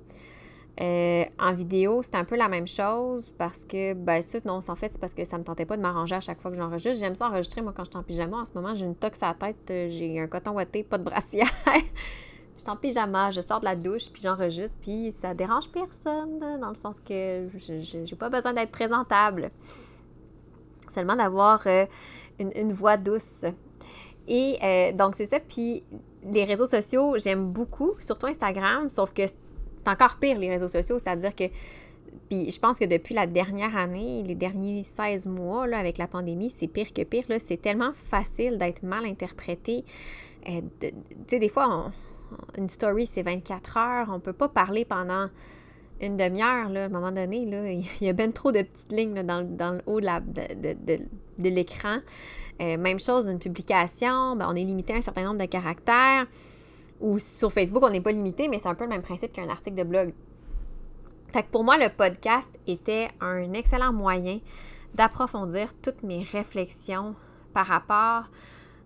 [0.81, 4.75] Euh, en vidéo, c'est un peu la même chose parce que, ben, ça, non, en
[4.75, 6.97] fait, c'est parce que ça me tentait pas de m'arranger à chaque fois que j'enregistre.
[6.99, 8.37] J'aime ça enregistrer, moi, quand je suis en pyjama.
[8.37, 11.03] En ce moment, j'ai une tox à la tête, j'ai un coton ouaté, pas de
[11.03, 11.51] brassière.
[12.55, 16.39] je suis en pyjama, je sors de la douche, puis j'enregistre, puis ça dérange personne,
[16.39, 19.51] dans le sens que je n'ai pas besoin d'être présentable.
[20.89, 21.85] Seulement d'avoir euh,
[22.39, 23.45] une, voix douce.
[24.31, 25.41] Et euh, donc, c'est ça.
[25.41, 25.83] Puis
[26.23, 29.35] les réseaux sociaux, j'aime beaucoup, surtout Instagram, sauf que c'est
[29.87, 31.43] encore pire les réseaux sociaux, c'est-à-dire que
[32.29, 36.07] puis je pense que depuis la dernière année, les derniers 16 mois là, avec la
[36.07, 37.25] pandémie, c'est pire que pire.
[37.39, 39.83] C'est tellement facile d'être mal interprété.
[40.47, 40.89] Euh, tu
[41.27, 41.91] sais, des fois,
[42.57, 44.07] une story, c'est 24 heures.
[44.13, 45.27] On peut pas parler pendant
[46.01, 46.67] une demi-heure.
[46.67, 49.81] À un moment donné, là, il y a bien trop de petites lignes dans, le
[49.85, 51.99] haut de, l'écran.
[52.61, 56.27] Euh, même chose, une publication, ben, on est limité à un certain nombre de caractères.
[56.99, 59.49] Ou sur Facebook, on n'est pas limité, mais c'est un peu le même principe qu'un
[59.49, 60.13] article de blog.
[61.33, 64.39] Fait que pour moi, le podcast était un excellent moyen
[64.93, 67.15] d'approfondir toutes mes réflexions
[67.53, 68.25] par rapport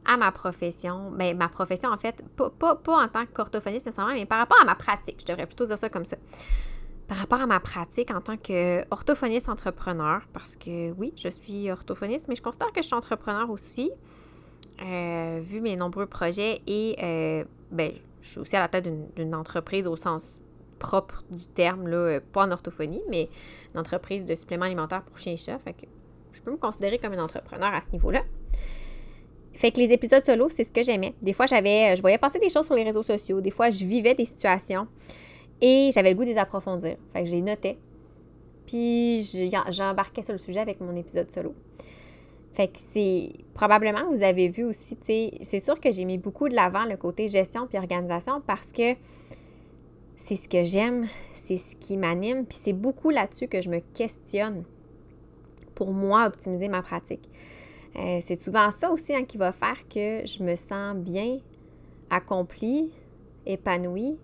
[0.06, 1.12] à ma profession.
[1.12, 4.66] Bien, ma profession, en fait, pas, pas, en tant qu'orthophoniste nécessairement, mais par rapport à
[4.66, 5.18] ma pratique.
[5.22, 6.18] Je devrais plutôt dire ça comme ça.
[7.08, 12.28] Par rapport à ma pratique en tant qu'orthophoniste entrepreneur, parce que oui, je suis orthophoniste,
[12.28, 13.92] mais je considère que je suis entrepreneur aussi,
[14.82, 17.92] euh, vu mes nombreux projets et euh, ben,
[18.22, 20.42] je suis aussi à la tête d'une entreprise au sens
[20.80, 23.30] propre du terme, là, euh, pas en orthophonie, mais
[23.74, 25.60] une entreprise de suppléments alimentaires pour chiens et chats.
[25.60, 25.86] Fait que
[26.34, 28.24] je peux me considérer comme un entrepreneur à ce niveau-là.
[29.54, 31.14] Fait que les épisodes solo, c'est ce que j'aimais.
[31.22, 33.40] Des fois, j'avais, je voyais passer des choses sur les réseaux sociaux.
[33.40, 34.88] Des fois, je vivais des situations
[35.62, 36.98] et j'avais le goût de les approfondir.
[37.14, 37.78] Fait que je les notais.
[38.66, 39.22] Puis
[39.70, 41.54] j'embarquais sur le sujet avec mon épisode solo.
[42.54, 46.18] Fait que c'est probablement, vous avez vu aussi, tu sais, c'est sûr que j'ai mis
[46.18, 48.94] beaucoup de l'avant le côté gestion puis organisation parce que
[50.16, 53.80] c'est ce que j'aime, c'est ce qui m'anime, puis c'est beaucoup là-dessus que je me
[53.94, 54.64] questionne
[55.76, 57.30] pour moi optimiser ma pratique.
[57.98, 61.40] Euh, c'est souvent ça aussi hein, qui va faire que je me sens bien
[62.10, 62.92] accomplie,
[63.46, 64.18] épanouie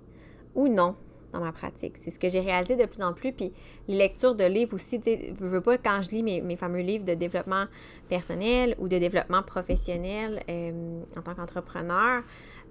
[0.55, 0.95] ou non
[1.31, 1.97] dans ma pratique.
[1.97, 3.31] C'est ce que j'ai réalisé de plus en plus.
[3.31, 3.51] Puis
[3.87, 6.81] les lectures de livres aussi, tu sais, je veux pas quand je lis mes, fameux
[6.81, 7.65] livres de développement
[8.09, 12.23] personnel ou de développement professionnel euh, en tant qu'entrepreneur,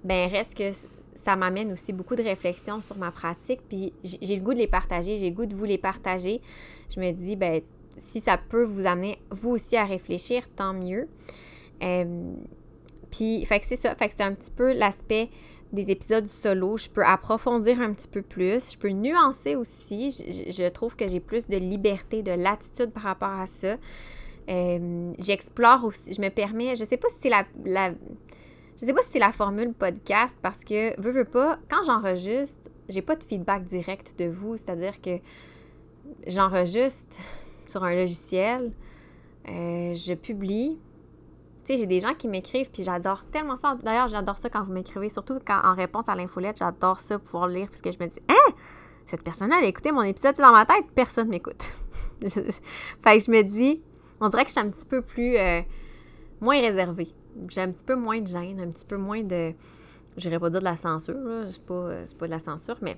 [0.03, 0.71] ben reste que
[1.13, 3.61] ça m'amène aussi beaucoup de réflexions sur ma pratique.
[3.67, 6.41] Puis j'ai le goût de les partager, j'ai le goût de vous les partager.
[6.93, 7.61] Je me dis, ben
[7.97, 11.07] si ça peut vous amener vous aussi à réfléchir, tant mieux.
[11.83, 12.33] Euh,
[13.11, 13.93] puis, fait que c'est ça.
[13.95, 15.29] Fait que c'est un petit peu l'aspect
[15.73, 16.77] des épisodes solo.
[16.77, 18.73] Je peux approfondir un petit peu plus.
[18.73, 20.11] Je peux nuancer aussi.
[20.11, 23.77] Je, trouve que j'ai plus de liberté, de latitude par rapport à ça.
[24.49, 26.13] Euh, j'explore aussi.
[26.13, 26.75] Je me permets.
[26.75, 27.45] Je sais pas si c'est la,
[28.81, 32.69] je sais pas si c'est la formule podcast parce que, veux, veux pas, quand j'enregistre,
[32.89, 34.57] j'ai pas de feedback direct de vous.
[34.57, 35.19] C'est-à-dire que
[36.27, 37.17] j'enregistre
[37.67, 38.71] sur un logiciel,
[39.47, 40.79] euh, je publie.
[41.77, 43.77] J'ai des gens qui m'écrivent, puis j'adore tellement ça.
[43.83, 47.47] D'ailleurs, j'adore ça quand vous m'écrivez, surtout quand en réponse à l'infolette, j'adore ça, pouvoir
[47.47, 48.53] lire, parce que je me dis, hein,
[49.05, 51.63] cette personne-là, elle a écouté mon épisode dans ma tête, personne m'écoute.
[52.21, 53.81] fait que je me dis,
[54.19, 55.61] on dirait que je suis un petit peu plus, euh,
[56.39, 57.13] moins réservée
[57.49, 59.53] j'ai un petit peu moins de gêne, un petit peu moins de.
[60.17, 61.15] Je pas dire de la censure,
[61.49, 62.97] c'est pas, pas de la censure, mais.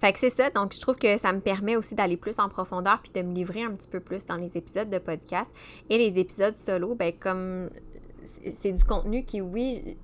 [0.00, 0.50] Fait que c'est ça.
[0.50, 3.34] Donc, je trouve que ça me permet aussi d'aller plus en profondeur puis de me
[3.34, 5.52] livrer un petit peu plus dans les épisodes de podcast.
[5.90, 7.68] Et les épisodes solo, ben comme
[8.24, 9.96] c'est du contenu qui, oui,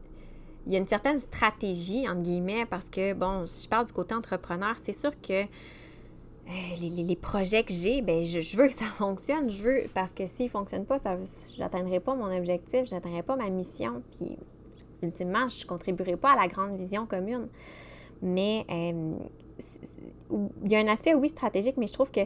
[0.66, 3.92] il y a une certaine stratégie, entre guillemets, parce que, bon, si je parle du
[3.92, 6.48] côté entrepreneur, c'est sûr que euh,
[6.80, 9.48] les, projets que j'ai, ben, je, veux que ça fonctionne.
[9.48, 13.22] Je veux, parce que s'ils ne fonctionnent pas, je n'atteindrai pas mon objectif, je n'atteindrai
[13.22, 14.02] pas ma mission.
[14.16, 14.36] Puis,
[15.02, 17.48] ultimement, je ne contribuerai pas à la grande vision commune.
[18.22, 19.14] Mais euh,
[20.30, 22.20] il y a un aspect, oui, stratégique, mais je trouve que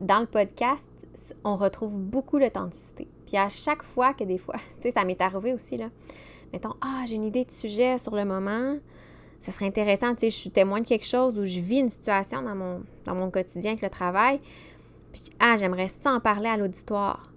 [0.00, 0.88] dans le podcast,
[1.44, 3.08] on retrouve beaucoup d'authenticité.
[3.26, 5.90] Puis à chaque fois que des fois, tu sais, ça m'est arrivé aussi, là,
[6.52, 8.76] mettons, ah, j'ai une idée de sujet sur le moment,
[9.40, 11.88] ça serait intéressant, tu sais, je suis témoin de quelque chose où je vis une
[11.88, 14.40] situation dans mon, dans mon quotidien avec le travail.
[15.12, 17.32] Puis, ah, j'aimerais ça en parler à l'auditoire.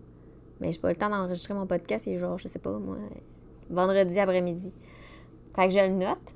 [0.60, 2.98] Mais j'ai pas le temps d'enregistrer mon podcast, et genre, je sais pas, moi,
[3.70, 4.72] vendredi après-midi.
[5.56, 6.36] Fait que je le note.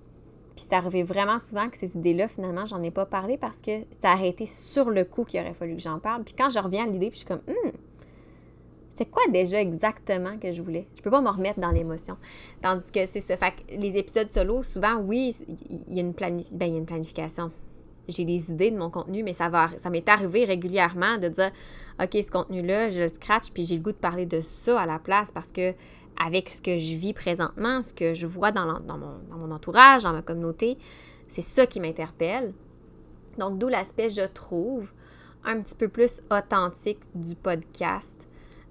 [0.57, 3.83] Puis c'est arrivé vraiment souvent que ces idées-là, finalement, j'en ai pas parlé parce que
[4.01, 6.23] ça a été sur le coup qu'il aurait fallu que j'en parle.
[6.23, 7.71] Puis quand je reviens à l'idée, puis je suis comme, hum,
[8.95, 10.87] c'est quoi déjà exactement que je voulais?
[10.95, 12.17] Je peux pas me remettre dans l'émotion.
[12.63, 13.37] Tandis que c'est ça.
[13.37, 15.35] Fait que les épisodes solo, souvent, oui,
[15.69, 17.51] il y a une, ben, y a une planification.
[18.07, 21.51] J'ai des idées de mon contenu, mais ça va ça m'est arrivé régulièrement de dire
[22.01, 24.87] OK, ce contenu-là, je le scratch, puis j'ai le goût de parler de ça à
[24.87, 25.75] la place parce que
[26.19, 30.03] avec ce que je vis présentement, ce que je vois dans, mon, dans mon entourage,
[30.03, 30.77] dans ma communauté,
[31.29, 32.53] c'est ça qui m'interpelle.
[33.37, 34.91] Donc, d'où l'aspect, je trouve,
[35.43, 38.27] un petit peu plus authentique du podcast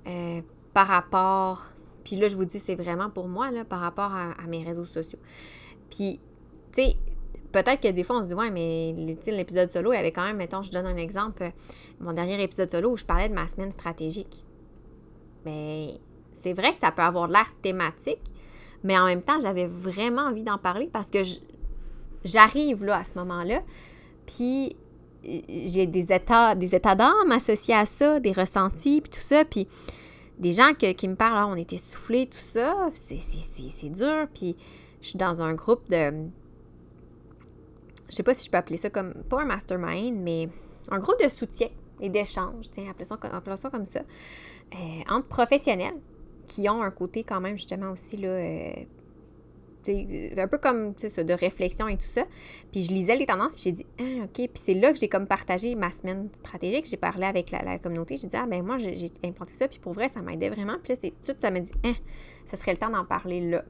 [0.06, 0.40] euh,
[0.74, 1.66] par rapport,
[2.04, 4.85] puis là je vous dis c'est vraiment pour moi, là, par rapport à, mes réseaux
[4.85, 5.18] sociaux.
[5.90, 6.20] Puis,
[6.72, 6.96] tu sais,
[7.52, 8.92] peut-être que des fois, on se dit, ouais, mais
[9.26, 11.50] l'épisode solo, il y avait quand même, mettons, je donne un exemple,
[12.00, 14.44] mon dernier épisode solo où je parlais de ma semaine stratégique.
[15.44, 15.98] Mais ben,
[16.37, 18.20] c'est vrai que ça peut avoir l'air thématique,
[18.85, 21.18] mais en même temps, j'avais vraiment envie d'en parler parce que
[22.25, 23.62] j'arrive là à ce moment-là,
[24.27, 24.77] puis
[25.25, 29.66] j'ai des états, des états d'âme associés à ça, des ressentis, puis tout ça, puis
[30.38, 34.57] des gens qui me parlent, ah, on était soufflés, tout ça, c'est dur, puis
[35.01, 36.29] je suis dans un groupe de...
[38.09, 40.49] Je sais pas si je peux appeler ça comme, pas un mastermind, mais
[40.90, 41.68] un groupe de soutien
[42.01, 44.01] et d'échange, tiens, appelons ça, ça comme ça,
[44.75, 44.77] euh,
[45.09, 45.96] entre professionnels
[46.46, 48.70] qui ont un côté quand même justement aussi là, euh,
[49.88, 52.22] un peu comme de réflexion et tout ça.
[52.72, 54.35] Puis je lisais les tendances, puis j'ai dit, ah, OK.
[54.35, 56.87] Puis c'est là que j'ai comme partagé ma semaine stratégique.
[56.88, 58.16] J'ai parlé avec la, communauté.
[58.16, 60.76] J'ai dit, ah, ben moi, j'ai implanté ça, puis pour vrai, ça m'aidait vraiment.
[60.82, 61.92] Puis là, tout, ça m'a dit, ah,
[62.46, 63.64] ça serait le temps d'en parler là.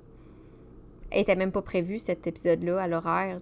[1.11, 3.39] Elle était même pas prévu cet épisode-là à l'horaire.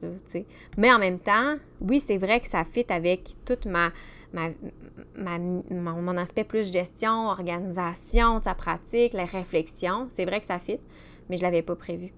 [0.77, 3.91] Mais en même temps, oui, c'est vrai que ça fit avec toute ma,
[4.35, 10.09] ma, mon aspect plus gestion, organisation, sa pratique, la réflexion.
[10.11, 10.81] C'est vrai que ça fit,
[11.29, 12.13] mais je l'avais pas prévu.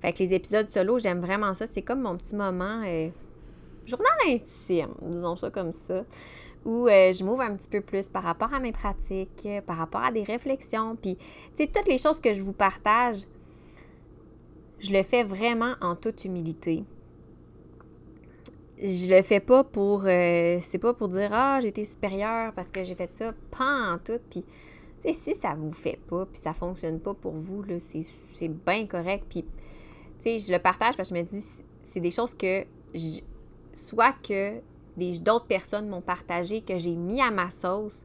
[0.00, 1.66] Fait que les épisodes solo, j'aime vraiment ça.
[1.66, 3.08] C'est comme mon petit moment euh,
[3.84, 6.04] journal intime, disons ça comme ça,
[6.64, 10.02] où euh, je m'ouvre un petit peu plus par rapport à mes pratiques, par rapport
[10.02, 10.96] à des réflexions.
[10.96, 11.18] Puis,
[11.56, 13.18] tu toutes les choses que je vous partage,
[14.78, 16.84] je le fais vraiment en toute humilité.
[18.80, 20.04] Je le fais pas pour.
[20.06, 23.32] Euh, c'est pas pour dire Ah, j'ai été supérieure parce que j'ai fait ça.
[23.50, 24.20] Pas en tout.
[24.30, 24.44] Puis,
[25.12, 29.24] si ça vous fait pas, puis ça fonctionne pas pour vous, c'est bien correct.
[29.28, 29.48] Puis, tu
[30.20, 31.44] sais, je le partage parce que je me dis,
[31.82, 32.64] c'est des choses que,
[33.74, 34.60] soit que
[34.96, 38.04] d'autres personnes m'ont partagé, que j'ai mis à ma sauce,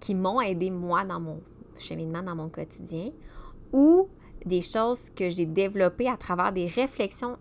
[0.00, 1.40] qui m'ont aidé moi dans mon
[1.78, 3.10] cheminement, dans mon quotidien,
[3.72, 4.08] ou
[4.44, 7.36] des choses que j'ai développées à travers des réflexions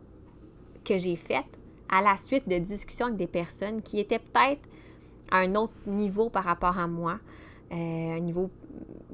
[0.83, 1.56] que j'ai faites
[1.89, 4.62] à la suite de discussions avec des personnes qui étaient peut-être
[5.32, 7.19] à un autre niveau par rapport à moi,
[7.71, 8.50] euh, un niveau,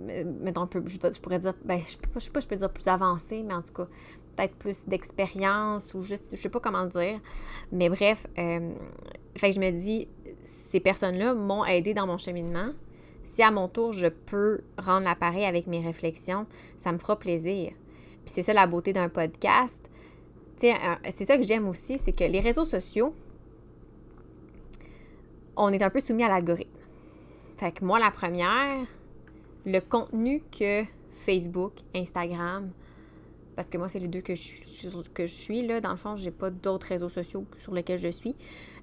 [0.10, 3.44] euh, mettons, je, pourrais dire, ben, je ne sais pas, je peux dire plus avancé,
[3.44, 3.88] mais en tout cas,
[4.36, 7.20] peut-être plus d'expérience ou juste, je sais pas comment dire.
[7.72, 8.74] Mais bref, euh,
[9.36, 10.08] fait que je me dis,
[10.44, 12.70] ces personnes-là m'ont aidé dans mon cheminement.
[13.26, 16.46] Si à mon tour, je peux rendre l'appareil avec mes réflexions,
[16.78, 17.72] ça me fera plaisir.
[18.26, 19.82] Puis c'est ça la beauté d'un podcast.
[20.58, 23.14] C'est ça que j'aime aussi, c'est que les réseaux sociaux,
[25.56, 26.72] on est un peu soumis à l'algorithme.
[27.58, 28.86] Fait que moi, la première,
[29.66, 32.72] le contenu que Facebook, Instagram,
[33.56, 34.52] parce que moi, c'est les deux que je,
[35.14, 35.66] que je suis.
[35.66, 35.80] Là.
[35.80, 38.36] Dans le fond, je n'ai pas d'autres réseaux sociaux sur lesquels je suis.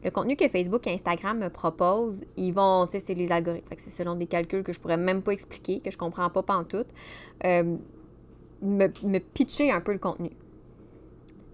[0.05, 3.67] Le contenu que Facebook et Instagram me proposent, ils vont, tu sais, c'est les algorithmes.
[3.77, 6.89] c'est selon des calculs que je pourrais même pas expliquer, que je comprends pas pantoute,
[7.45, 7.77] euh,
[8.63, 10.31] me pitcher un peu le contenu.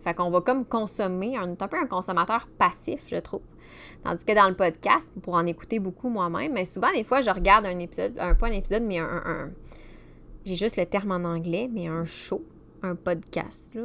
[0.07, 3.43] Fait qu'on va comme consommer, on est un peu un consommateur passif, je trouve.
[4.05, 7.31] Tandis que dans le podcast, pour en écouter beaucoup moi-même, mais souvent, des fois, je
[7.31, 9.51] regarde un épisode, un, pas un épisode, mais un
[10.45, 12.41] j'ai juste le terme en anglais, mais un show
[12.83, 13.75] un podcast.
[13.75, 13.83] Là.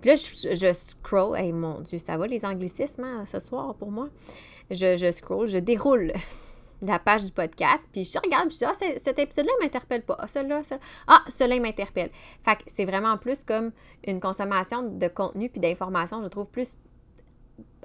[0.00, 1.36] Puis là, je, scroll.
[1.36, 4.08] Hey, mon Dieu, ça va les anglicismes hein, ce soir pour moi.
[4.70, 6.12] Je, je scroll, je déroule
[6.86, 10.16] la page du podcast, puis je regarde, puis je dis, ah, cet épisode-là m'interpelle pas.
[10.18, 10.80] Ah, celui-là, celui-là.
[11.06, 12.10] Ah, celui-là, il m'interpelle.
[12.42, 13.72] Fait que c'est vraiment plus comme
[14.06, 16.76] une consommation de contenu puis d'informations, je trouve, plus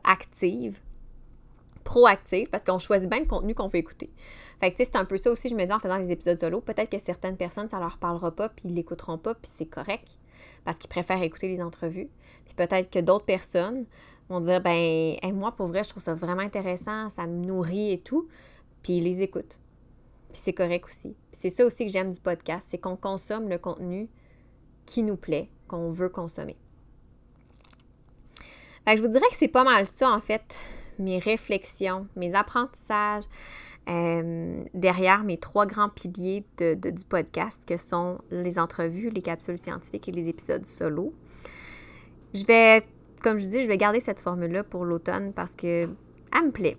[0.03, 0.79] active,
[1.83, 4.11] proactive, parce qu'on choisit bien le contenu qu'on veut écouter.
[4.59, 6.11] Fait que, tu sais, c'est un peu ça aussi, je me dis en faisant les
[6.11, 6.61] épisodes solo.
[6.61, 10.17] Peut-être que certaines personnes, ça leur parlera pas, puis ils l'écouteront pas, puis c'est correct,
[10.65, 12.09] parce qu'ils préfèrent écouter les entrevues.
[12.45, 13.85] Puis peut-être que d'autres personnes
[14.29, 17.99] vont dire, ben, moi, pour vrai, je trouve ça vraiment intéressant, ça me nourrit et
[17.99, 18.27] tout,
[18.83, 19.59] puis ils les écoutent.
[20.31, 21.15] Puis c'est correct aussi.
[21.31, 24.09] c'est ça aussi que j'aime du podcast, c'est qu'on consomme le contenu
[24.85, 26.57] qui nous plaît, qu'on veut consommer.
[28.87, 30.59] Je vous dirais que c'est pas mal ça, en fait,
[30.97, 33.25] mes réflexions, mes apprentissages,
[33.87, 40.07] euh, derrière mes trois grands piliers du podcast, que sont les entrevues, les capsules scientifiques
[40.09, 41.13] et les épisodes solo.
[42.33, 42.85] Je vais,
[43.21, 45.89] comme je dis, je vais garder cette formule-là pour l'automne parce que
[46.35, 46.77] elle me plaît.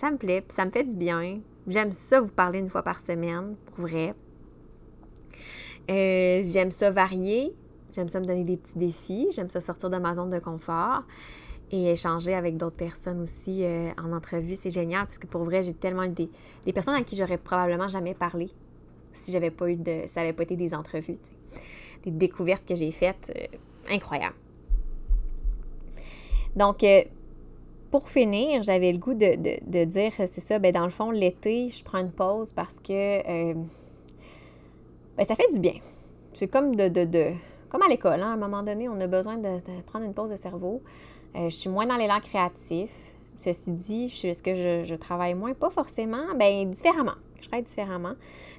[0.00, 1.40] Ça me plaît, puis ça me fait du bien.
[1.66, 4.14] J'aime ça vous parler une fois par semaine, pour vrai.
[5.90, 7.54] Euh, j'aime ça varier.
[7.94, 9.28] J'aime ça me donner des petits défis.
[9.32, 11.02] J'aime ça sortir de ma zone de confort
[11.70, 14.56] et échanger avec d'autres personnes aussi euh, en entrevue.
[14.56, 16.08] C'est génial parce que pour vrai, j'ai tellement eu
[16.64, 18.48] des, personnes à qui j'aurais probablement jamais parlé
[19.12, 20.04] si j'avais pas eu de.
[20.06, 21.18] ça n'avait pas été des entrevues.
[22.04, 23.30] Des découvertes que j'ai faites.
[23.36, 24.36] Euh, incroyables.
[26.56, 27.02] Donc, euh,
[27.90, 31.68] pour finir, j'avais le goût de, de, dire, c'est ça, ben dans le fond, l'été,
[31.68, 33.52] je prends une pause parce que
[35.16, 35.74] ben, ça fait du bien.
[36.34, 37.32] C'est comme de,
[37.68, 40.30] comme à l'école, hein, à un moment donné, on a besoin de, prendre une pause
[40.30, 40.82] de cerveau.
[41.34, 42.90] je suis moins dans l'élan créatif.
[43.38, 45.54] Ceci dit, est-ce que je, travaille moins?
[45.54, 47.14] Pas forcément, bien différemment.
[47.40, 48.12] Je travaille différemment.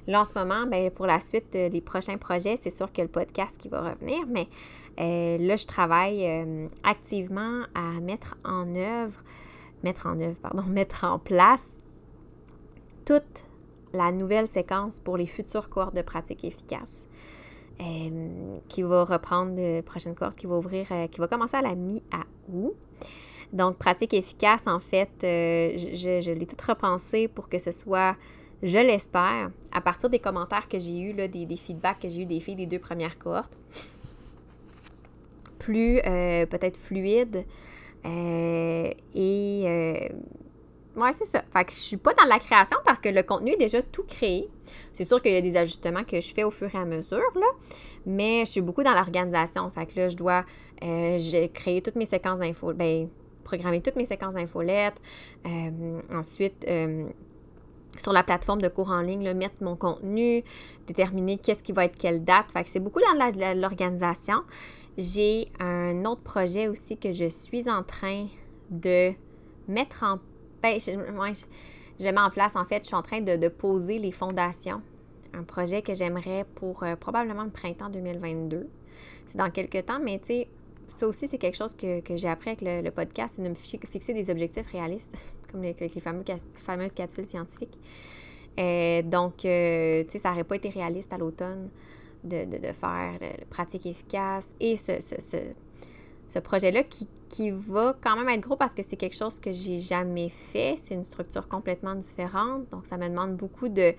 [0.08, 3.08] Là, en ce moment, bien, pour la suite des prochains projets, c'est sûr que le
[3.08, 4.48] podcast qui va revenir, mais
[4.98, 6.26] là, je travaille
[6.82, 9.20] activement à mettre en œuvre,
[9.82, 11.68] mettre en œuvre, pardon, mettre en place
[13.04, 13.44] toute
[13.92, 17.06] la nouvelle séquence pour les futures cohortes de pratique efficace.
[17.80, 21.62] Euh, qui va reprendre de prochaine cohorte qui va ouvrir, euh, qui va commencer à
[21.62, 22.76] la mi-août.
[23.52, 28.14] Donc, pratique efficace, en fait, euh, je, l'ai tout repensé pour que ce soit,
[28.62, 32.22] je l'espère, à partir des commentaires que j'ai eus, là, des, des, feedbacks que j'ai
[32.22, 33.58] eus des filles des deux premières cohortes,
[35.62, 37.44] plus peut-être fluide
[38.04, 38.94] et
[40.94, 41.42] Ouais, c'est ça.
[41.52, 44.04] Fait que je suis pas dans la création parce que le contenu est déjà tout
[44.04, 44.48] créé.
[44.92, 47.32] C'est sûr qu'il y a des ajustements que je fais au fur et à mesure,
[47.34, 47.46] là.
[48.04, 49.70] Mais je suis beaucoup dans l'organisation.
[49.70, 50.44] Fait que là, je dois
[50.82, 52.74] euh, créer toutes mes séquences d'infos.
[52.74, 53.08] Ben,
[53.42, 55.00] programmer toutes mes séquences d'infolettes.
[55.46, 57.06] Euh, ensuite, euh,
[57.98, 60.44] sur la plateforme de cours en ligne, là, mettre mon contenu,
[60.86, 62.52] déterminer qu'est-ce qui va être quelle date.
[62.52, 64.42] Fait que c'est beaucoup dans l'organisation.
[64.98, 68.26] J'ai un autre projet aussi que je suis en train
[68.70, 69.12] de
[69.68, 70.26] mettre en place
[70.62, 74.80] ben, je, mets en place, en fait, je suis en train de, poser les fondations.
[75.34, 78.68] Un projet que j'aimerais pour euh, probablement le printemps 2022.
[79.26, 80.48] C'est dans quelques temps, mais tu sais,
[80.88, 84.12] ça aussi, c'est quelque chose que, j'ai appris avec le, podcast, c'est de me fixer
[84.12, 85.16] des objectifs réalistes,
[85.50, 85.88] comme les, les
[86.54, 87.78] fameuses capsules scientifiques.
[88.60, 91.70] Euh, donc, euh, tu sais, ça n'aurait pas été réaliste à l'automne
[92.24, 92.46] de,
[92.80, 95.00] faire de, pratique efficace et ce,
[96.32, 99.52] ce projet-là qui, qui va quand même être gros parce que c'est quelque chose que
[99.52, 100.74] j'ai jamais fait.
[100.76, 102.68] C'est une structure complètement différente.
[102.70, 103.94] Donc, ça me demande beaucoup de,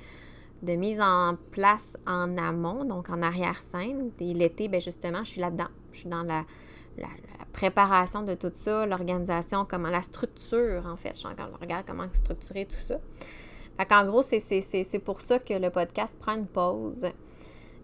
[0.61, 4.11] de mise en place en amont, donc en arrière-scène.
[4.19, 5.69] Et l'été, bien justement, je suis là-dedans.
[5.91, 6.45] Je suis dans la,
[6.97, 7.07] la,
[7.51, 11.19] préparation de tout ça, l'organisation, comment la structure, en fait.
[11.19, 11.27] Je
[11.61, 12.97] regarde comment structurer tout ça.
[13.77, 17.07] Fait qu'en gros, c'est pour ça que le podcast prend une pause.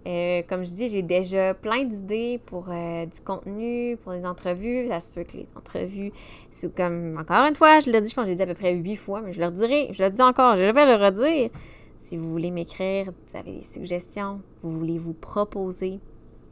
[0.08, 4.88] Euh, comme je dis, j'ai déjà plein d'idées pour euh, du contenu, pour des entrevues.
[4.88, 6.12] Ça se peut que les entrevues,
[6.52, 8.54] c'est comme, encore une fois, je l'ai dit, je pense que l'ai dit à peu
[8.54, 11.50] près huit fois, mais je le redirai, je le dis encore, je vais le redire.
[11.98, 16.00] Si vous voulez m'écrire, vous avez des suggestions, vous voulez vous proposer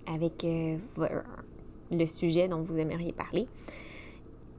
[0.05, 0.77] avec euh,
[1.89, 3.47] le sujet dont vous aimeriez parler,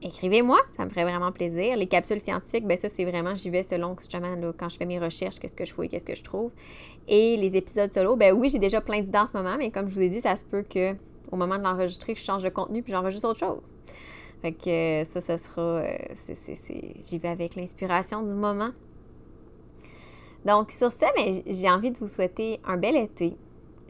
[0.01, 1.75] écrivez-moi, ça me ferait vraiment plaisir.
[1.75, 4.85] Les capsules scientifiques, ben ça, c'est vraiment, j'y vais selon justement là, quand je fais
[4.85, 6.51] mes recherches, qu'est-ce que je fouille, qu'est-ce que je trouve.
[7.07, 9.87] Et les épisodes solo, ben oui, j'ai déjà plein d'idées en ce moment, mais comme
[9.87, 10.93] je vous ai dit, ça se peut que
[11.31, 13.75] au moment de l'enregistrer, je change de contenu puis j'enregistre autre chose.
[14.41, 15.61] Fait que ça, ça sera.
[15.61, 15.97] Euh,
[17.07, 18.71] j'y vais avec l'inspiration du moment.
[20.45, 23.35] Donc, sur ça, ben, j'ai envie de vous souhaiter un bel été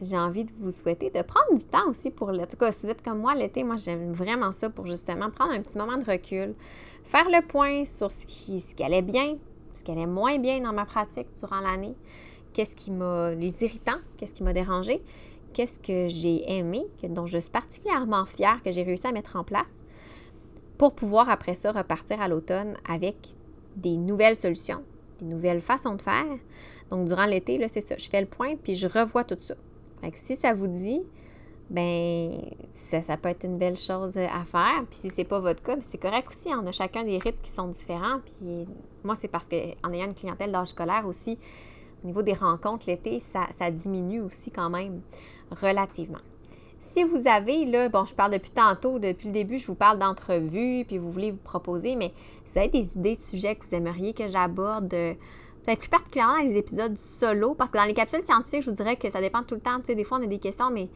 [0.02, 2.40] j'ai envie de vous souhaiter de prendre du temps aussi pour le.
[2.40, 5.30] En tout cas, si vous êtes comme moi l'été, moi j'aime vraiment ça pour justement
[5.30, 6.54] prendre un petit moment de recul,
[7.04, 9.36] faire le point sur ce qui, ce qui allait bien,
[9.72, 11.94] ce qui allait moins bien dans ma pratique durant l'année,
[12.52, 13.32] qu'est-ce qui m'a.
[13.32, 15.02] les irritants, qu'est-ce qui m'a dérangé,
[15.52, 19.44] qu'est-ce que j'ai aimé, dont je suis particulièrement fière que j'ai réussi à mettre en
[19.44, 19.72] place
[20.78, 23.16] pour pouvoir après ça repartir à l'automne avec
[23.76, 24.82] des nouvelles solutions,
[25.20, 26.24] des nouvelles façons de faire.
[26.90, 27.96] Donc, durant l'été, là, c'est ça.
[27.98, 29.54] Je fais le point, puis je revois tout ça.
[30.00, 31.02] Fait que si ça vous dit,
[31.70, 32.32] ben
[32.72, 34.84] ça, peut être une belle chose à faire.
[34.90, 36.48] Puis si c'est pas votre cas, ben, c'est correct aussi.
[36.48, 38.18] On a chacun des rythmes qui sont différents.
[38.24, 38.66] Puis
[39.04, 41.38] moi, c'est parce qu'en ayant une clientèle d'âge scolaire aussi,
[42.02, 45.00] au niveau des rencontres l'été, ça, ça, diminue aussi quand même
[45.50, 46.18] relativement.
[46.80, 49.98] Si vous avez, là, bon, je parle depuis tantôt, depuis le début, je vous parle
[49.98, 52.12] d'entrevues, puis vous voulez vous proposer, mais
[52.46, 54.92] si vous avez des idées de sujets que vous aimeriez que j'aborde,
[55.64, 58.96] plus particulièrement dans les épisodes solo, parce que dans les capsules scientifiques, je vous dirais
[58.96, 59.78] que ça dépend tout le temps.
[59.78, 60.88] Des fois, on a des questions, mais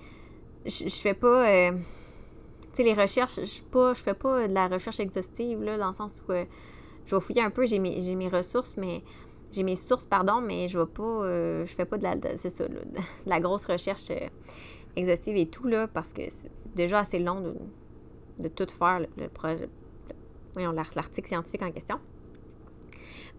[0.64, 1.48] je, je fais pas.
[1.48, 5.88] Euh, tu sais, les recherches, je ne fais pas de la recherche exhaustive, là, dans
[5.88, 6.44] le sens où euh,
[7.06, 9.02] je vais fouiller un peu, j'ai mes, mes ressources, mais.
[9.52, 11.02] J'ai mes sources, pardon, mais je vais pas.
[11.04, 12.16] Euh, je fais pas de la.
[12.16, 12.28] De
[13.24, 14.10] la grosse recherche
[14.96, 17.54] exhaustive et tout, là, parce que c'est déjà assez long de,
[18.40, 19.68] de tout faire, le, projet.
[20.54, 22.00] voyons, l'article scientifique en question.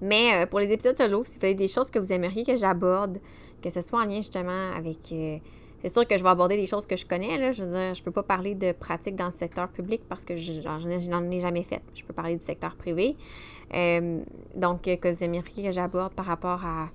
[0.01, 2.57] Mais euh, pour les épisodes solo, si vous avez des choses que vous aimeriez que
[2.57, 3.19] j'aborde,
[3.61, 5.11] que ce soit en lien justement avec.
[5.11, 5.37] Euh,
[5.81, 7.37] c'est sûr que je vais aborder des choses que je connais.
[7.37, 7.51] Là.
[7.51, 10.35] Je veux dire, je peux pas parler de pratique dans le secteur public parce que
[10.35, 10.61] je
[11.09, 11.81] n'en ai jamais fait.
[11.93, 13.15] Je peux parler du secteur privé.
[13.73, 14.19] Euh,
[14.55, 16.89] donc, que vous aimeriez que j'aborde par rapport à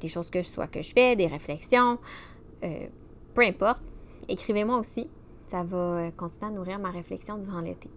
[0.00, 1.98] des choses que je sois que je fais, des réflexions,
[2.60, 3.82] peu importe.
[4.28, 5.08] Écrivez-moi aussi.
[5.46, 7.88] Ça va continuer à nourrir ma réflexion durant l'été.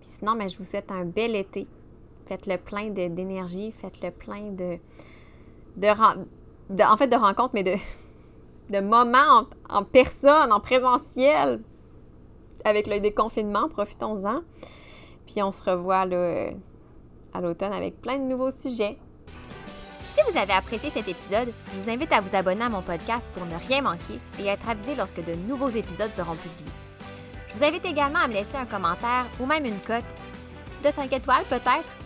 [0.00, 1.68] Puis sinon, ben, je vous souhaite un bel été
[2.26, 4.78] Faites le plein d'énergie, faites le plein de,
[5.76, 7.76] de, en fait, de rencontres, mais de,
[8.70, 11.60] de moments en, personne, en présentiel,
[12.64, 13.68] avec le déconfinement.
[13.68, 14.40] Profitons-en.
[15.26, 16.50] Puis on se revoit là,
[17.32, 18.98] à l'automne avec plein de nouveaux sujets.
[20.14, 23.26] Si vous avez apprécié cet épisode, je vous invite à vous abonner à mon podcast
[23.34, 26.72] pour ne rien manquer et être avisé lorsque de nouveaux épisodes seront publiés.
[27.48, 30.04] Je vous invite également à me laisser un commentaire ou même une cote
[30.82, 32.05] de 5 étoiles peut-être?